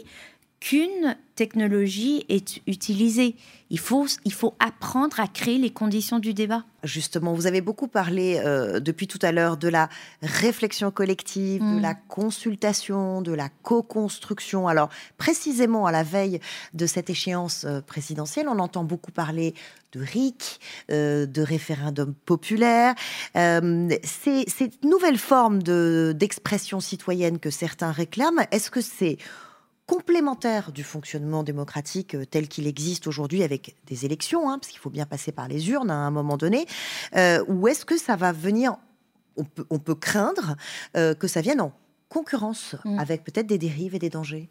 [0.66, 3.36] qu'une technologie est utilisée.
[3.70, 6.64] Il faut, il faut apprendre à créer les conditions du débat.
[6.84, 9.90] Justement, vous avez beaucoup parlé euh, depuis tout à l'heure de la
[10.24, 11.82] réflexion collective, de mm.
[11.82, 14.68] la consultation, de la co-construction.
[14.68, 14.90] Alors,
[15.20, 16.40] précisément à la veille
[16.74, 19.54] de cette échéance euh, présidentielle, on entend beaucoup parler
[19.92, 20.60] de RIC,
[20.90, 22.96] euh, de référendum populaire.
[23.36, 28.48] c'est cette nouvelle forme d'expression citoyenne que certains réclament.
[28.50, 29.20] Est-ce que c'est
[29.88, 34.80] complémentaire du fonctionnement démocratique euh, tel qu'il existe aujourd'hui avec des élections, hein, parce qu'il
[34.80, 36.66] faut bien passer par les urnes à un moment donné,
[37.16, 38.78] euh, ou est-ce que ça va venir,
[39.38, 40.56] on peut, craindre
[40.96, 41.74] euh, que ça vienne en
[42.10, 43.00] concurrence mm.
[43.00, 44.50] avec peut-être des dérives et des dangers?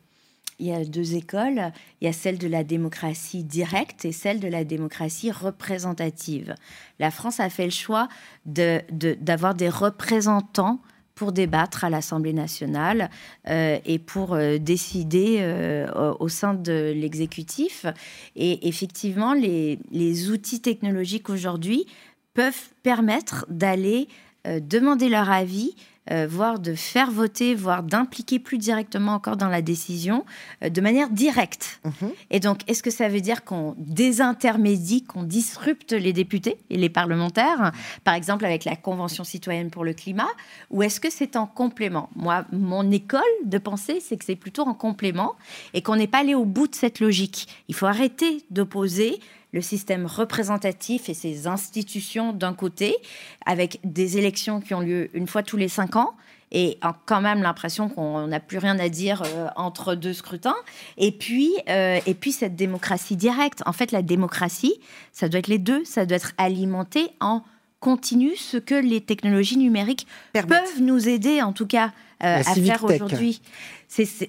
[0.61, 1.73] Il y a deux écoles.
[2.01, 6.55] Il y a celle de la démocratie directe et celle de la démocratie représentative.
[7.01, 8.09] La France a fait le choix
[8.47, 10.81] d'avoir de, des représentants
[11.15, 13.11] pour débattre à l'Assemblée nationale
[13.49, 17.87] euh, et pour euh, décider euh, au sein de l'exécutif.
[18.37, 21.87] Et effectivement, les, les outils technologiques aujourd'hui
[22.35, 24.09] peuvent permettre d'aller
[24.61, 25.75] demander leur avis
[26.11, 30.25] euh, voire de faire voter, voire d'impliquer plus directement encore dans la décision,
[30.63, 31.81] euh, de manière directe.
[31.85, 32.11] Mhm.
[32.31, 36.91] Et donc, est-ce que ça veut dire qu'on désintermédie, qu'on disrupte les députés et les
[36.91, 37.73] parlementaires,
[38.05, 40.29] par exemple avec la Convention citoyenne pour le climat,
[40.71, 42.11] ou est-ce que c'est en complément?
[42.17, 45.37] Moi, mon école de pensée, c'est que c'est plutôt en complément
[45.73, 47.49] et qu'on n'est pas allé au bout de cette logique.
[47.69, 49.21] Il faut arrêter d'opposer
[49.55, 52.97] le système représentatif et ses institutions d'un côté,
[53.47, 56.15] avec des élections qui ont lieu une fois tous les cinq ans,
[56.51, 60.57] et quand même l'impression qu'on n'a plus rien à dire euh, entre deux scrutins.
[60.99, 63.63] Et puis, euh, et puis cette démocratie directe.
[63.67, 64.75] En fait, la démocratie,
[65.13, 65.85] ça doit être les deux.
[65.85, 67.43] Ça doit être alimenté en
[67.81, 73.41] continu ce que les technologies numériques peuvent nous aider, en tout cas, à faire aujourd'hui.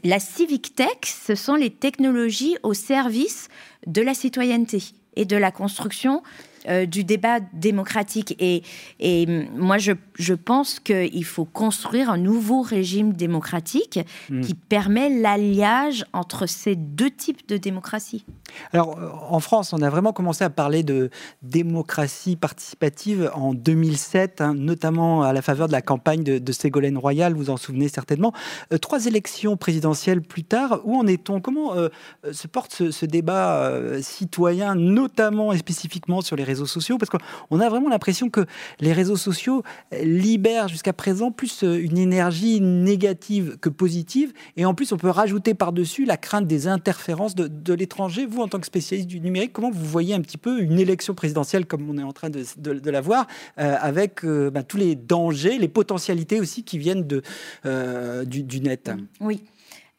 [0.04, 3.50] La civic tech, ce sont les technologies au service
[3.86, 4.82] de la citoyenneté
[5.16, 6.24] et de la construction
[6.68, 8.36] euh, du débat démocratique.
[8.40, 8.64] Et,
[9.00, 14.00] et moi, je, je pense qu'il faut construire un nouveau régime démocratique
[14.30, 14.42] hmm.
[14.42, 18.26] qui permet l'alliage entre ces deux types de démocratie.
[18.74, 18.98] Alors,
[19.30, 21.10] en France, on a vraiment commencé à parler de
[21.42, 27.34] démocratie participative en 2007, hein, notamment à la faveur de la campagne de, Ségolène Royal,
[27.34, 28.34] vous en souvenez certainement.
[28.72, 31.42] Euh, trois élections présidentielles plus tard, où en est-on?
[31.42, 31.90] Comment euh,
[32.32, 37.70] se porte ce, débat citoyen, notamment et spécifiquement sur les réseaux sociaux Parce qu'on a
[37.70, 38.46] vraiment l'impression que
[38.80, 39.64] les réseaux sociaux
[40.02, 44.34] libèrent jusqu'à présent plus euh, une énergie négative que positive.
[44.58, 48.26] Et en plus, on peut rajouter par-dessus la crainte des interférences de, l'étranger.
[48.26, 51.14] Vous, en tant que spécialiste du numérique, comment vous voyez un petit peu une élection
[51.14, 53.28] présidentielle comme on est en train de, de, la voir,
[53.60, 58.92] euh, avec euh, bah, tous les dangers, les potentialités aussi qui viennent du, du net?
[59.20, 59.44] Oui.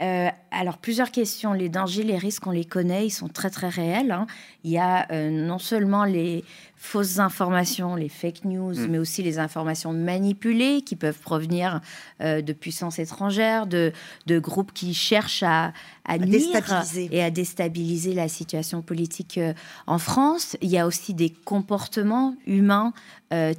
[0.02, 1.52] Euh, alors, plusieurs questions.
[1.52, 4.10] Les dangers, les risques, on les connaît, ils sont très très réels.
[4.10, 4.26] Hein.
[4.64, 6.44] Il y a euh, non seulement les
[6.86, 8.86] fausses informations, les fake news, mm.
[8.88, 11.80] mais aussi les informations manipulées qui peuvent provenir
[12.20, 13.92] euh, de puissances étrangères, de,
[14.26, 15.72] de, groupes qui cherchent à,
[16.04, 17.08] à, déstabiliser.
[17.10, 19.40] et à déstabiliser la situation politique
[19.86, 20.56] en France.
[20.60, 22.92] Il y a aussi des comportements humains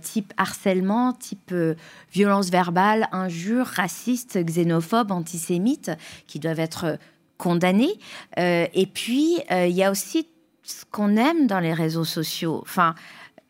[0.01, 1.53] type harcèlement, type
[2.13, 5.91] violence verbale, injures, racistes, xénophobes, antisémites
[6.25, 6.97] qui doivent être
[7.37, 7.99] condamnés.
[8.37, 10.27] Euh, et puis, euh, il y a aussi
[10.67, 12.59] ce qu'on aime dans les réseaux sociaux.
[12.61, 12.93] Enfin,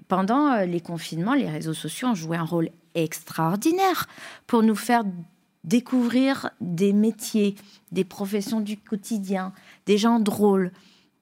[0.08, 4.08] pendant euh, les confinements, les réseaux sociaux ont joué un rôle extraordinaire
[4.46, 5.04] pour nous faire
[5.64, 7.56] découvrir des métiers,
[7.92, 9.52] des professions du quotidien,
[9.86, 10.72] des gens drôles,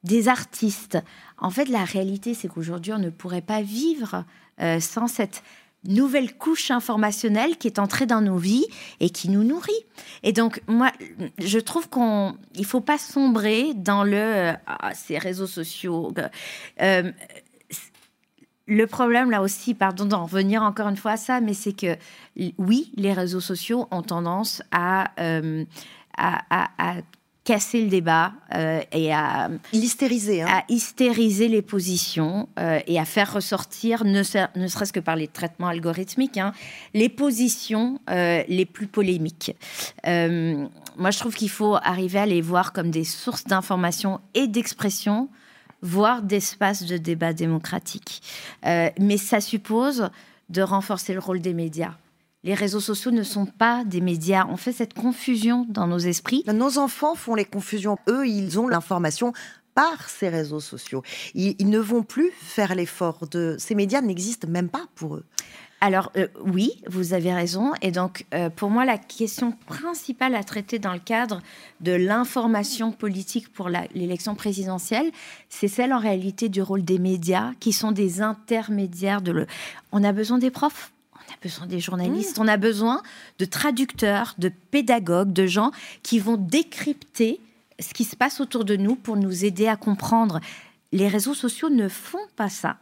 [0.03, 0.99] des artistes.
[1.37, 4.23] En fait, la réalité, c'est qu'aujourd'hui, on ne pourrait pas vivre
[4.79, 5.43] sans cette
[5.87, 8.65] nouvelle couche informationnelle qui est entrée dans nos vies
[8.99, 9.73] et qui nous nourrit.
[10.23, 10.91] Et donc, moi,
[11.37, 16.13] je trouve qu'on, il faut pas sombrer dans le ah, ces réseaux sociaux.
[16.81, 17.11] Euh,
[18.67, 21.95] le problème là aussi, pardon d'en revenir encore une fois à ça, mais c'est que
[22.57, 25.65] oui, les réseaux sociaux ont tendance à, euh,
[26.17, 26.41] à,
[26.77, 26.95] à
[27.45, 30.47] casser le débat euh, et à hystériser, hein.
[30.49, 34.23] à hystériser les positions euh, et à faire ressortir, ne,
[34.59, 36.53] ne serait-ce que par les traitements algorithmiques, hein,
[36.95, 39.55] les positions euh, les plus polémiques.
[40.03, 45.29] moi, je trouve qu'il faut arriver à les voir comme des sources d'information et d'expression,
[45.83, 48.23] voire d'espace de débat démocratique.
[48.63, 50.09] mais ça suppose
[50.49, 51.95] de renforcer le rôle des médias
[52.45, 54.45] les réseaux sociaux ne sont pas des médias.
[54.49, 56.43] On fait cette confusion dans nos esprits.
[56.47, 57.97] Nos enfants font les confusions.
[58.07, 59.33] Eux, ils ont l'information
[59.73, 61.03] par ces réseaux sociaux.
[61.33, 63.55] Ils, ne vont plus faire l'effort de...
[63.59, 65.25] Ces médias n'existent même pas pour eux.
[65.81, 67.73] Alors euh, oui, vous avez raison.
[67.81, 71.41] Et donc, euh, pour moi, la question principale à traiter dans le cadre
[71.81, 75.11] de l'information politique pour l'élection présidentielle,
[75.49, 79.47] c'est celle en réalité du rôle des médias, qui sont des intermédiaires de le...
[79.91, 80.91] On a besoin des profs
[81.29, 83.01] on a besoin des journalistes, on a besoin
[83.39, 85.71] de traducteurs, de pédagogues, de gens
[86.03, 87.39] qui vont décrypter
[87.79, 90.39] ce qui se passe autour de nous pour nous aider à comprendre.
[90.91, 92.77] Les réseaux sociaux ne font pas ça.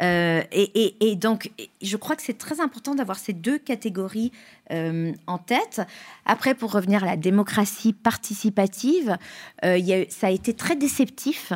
[0.00, 1.50] Euh, et, donc,
[1.82, 4.30] je crois que c'est très important d'avoir ces deux catégories
[4.70, 5.80] euh, en tête.
[6.26, 9.16] Après, pour revenir à la démocratie participative,
[9.64, 11.52] euh, ça a été très déceptif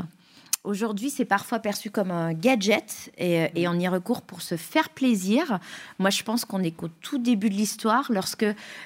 [0.63, 4.91] Aujourd'hui, c'est parfois perçu comme un gadget et, et, on y recourt pour se faire
[4.91, 5.59] plaisir.
[5.99, 8.13] Moi, je pense qu'on est qu'au tout début de l'histoire.
[8.13, 8.45] Lorsque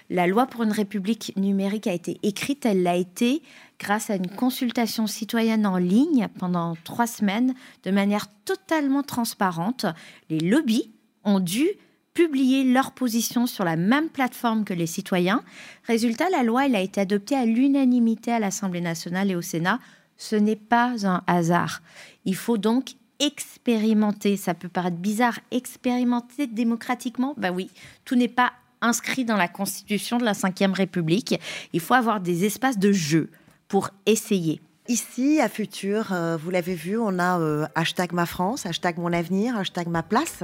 [0.08, 3.42] la loi pour une république numérique a été écrite, elle l'a été
[3.80, 9.84] grâce à une consultation citoyenne en ligne pendant trois semaines de manière totalement transparente.
[10.30, 10.92] Les lobbies
[11.24, 11.66] ont dû
[12.14, 15.42] publier leur position sur la même plateforme que les citoyens.
[15.88, 19.80] Résultat, la loi elle a été adoptée à l'unanimité à l'Assemblée nationale et au Sénat
[20.16, 21.82] ce n'est pas un hasard.
[22.24, 24.36] Il faut donc expérimenter.
[24.36, 27.34] Ça peut paraître bizarre, expérimenter démocratiquement?
[27.36, 27.70] Ben oui,
[28.04, 31.40] tout n'est pas inscrit dans la Constitution de la Ve République.
[31.72, 33.30] Il faut avoir des espaces de jeu
[33.68, 34.60] pour essayer.
[34.86, 39.14] Ici, à Futur, euh, vous l'avez vu, on a euh, hashtag ma France, hashtag mon
[39.14, 40.42] avenir, hashtag ma place.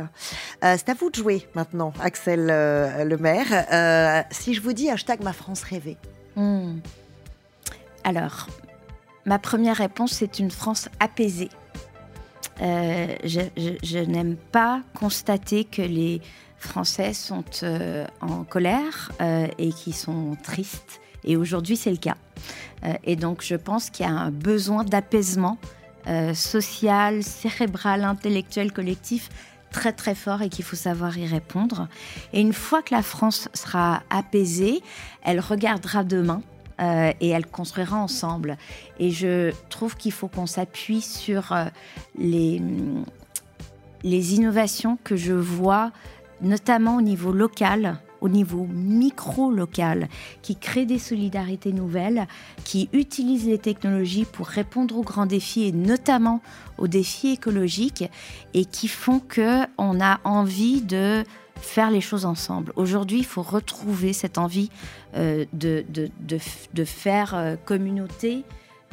[0.64, 4.26] Euh, c'est à vous de jouer maintenant, Axel le maire.
[4.30, 5.98] si je vous dis hashtag ma France rêvée.
[6.36, 6.78] Hmm.
[8.02, 8.46] Alors,
[9.30, 11.50] Ma première réponse, c'est une France apaisée.
[12.62, 16.20] Euh, je, n'aime pas constater que les
[16.58, 21.00] Français sont euh, en colère euh, et qui sont tristes.
[21.22, 22.16] Et aujourd'hui, c'est le cas.
[23.04, 25.58] et donc, je pense qu'il y a un besoin d'apaisement
[26.34, 29.28] social, cérébral, intellectuel, collectif
[29.70, 31.86] très très fort et qu'il faut savoir y répondre.
[32.32, 34.82] Et une fois que la France sera apaisée,
[35.22, 36.42] elle regardera demain
[36.80, 38.56] euh, et elle construira ensemble.
[38.98, 41.66] Et je trouve qu'il faut qu'on s'appuie sur euh,
[42.18, 42.60] les,
[44.04, 45.92] innovations que je vois,
[46.40, 50.08] notamment au niveau local, au niveau micro-local,
[50.40, 52.26] qui créent des solidarités nouvelles,
[52.64, 56.40] qui utilisent les technologies pour répondre aux grands défis et notamment
[56.78, 58.04] aux défis écologiques
[58.54, 61.24] et qui font que on a envie de
[61.60, 62.72] faire les choses ensemble.
[62.76, 64.70] Aujourd'hui, il faut retrouver cette envie
[65.16, 68.44] euh, de, de, de, faire euh, communauté,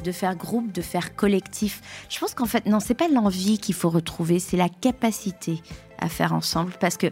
[0.04, 1.80] de faire groupe, de faire collectif.
[2.08, 5.62] Je pense qu'en fait, non, c'est pas l'envie qu'il faut retrouver, c'est la capacité
[5.98, 6.72] à faire ensemble.
[6.80, 7.08] Parce que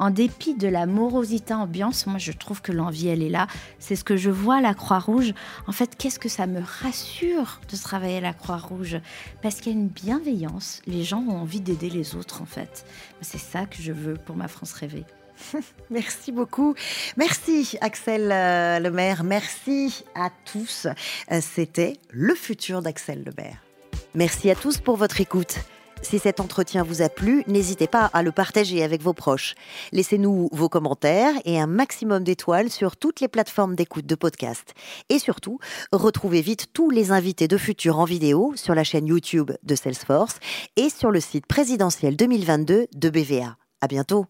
[0.00, 3.46] en dépit de la morosité ambiance, moi je trouve que l'envie, elle est là.
[3.78, 5.34] C'est ce que je vois à la Croix-Rouge.
[5.66, 8.98] En fait, qu'est-ce que ça me rassure de travailler à la Croix-Rouge?
[9.42, 10.80] Parce qu'il y a une bienveillance.
[10.86, 12.86] Les gens ont envie d'aider les autres, en fait.
[13.20, 15.04] C'est ça que je veux pour ma France rêvée.
[15.90, 16.74] Merci beaucoup.
[17.18, 19.22] Merci Axel euh, Lemaire.
[19.22, 20.86] Merci à tous.
[21.30, 23.58] Euh, c'était le futur d'Axel Lemaire.
[24.14, 25.58] Merci à tous pour votre écoute.
[26.02, 29.54] Si cet entretien vous a plu, n'hésitez pas à le partager avec vos proches.
[29.92, 34.74] Laissez-nous vos commentaires et un maximum d'étoiles sur toutes les plateformes d'écoute de podcast.
[35.08, 35.58] Et surtout,
[35.92, 40.38] retrouvez vite tous les invités de Futur en vidéo sur la chaîne YouTube de Salesforce
[40.76, 43.56] et sur le site présidentiel 2022 de BVA.
[43.80, 44.26] À bientôt!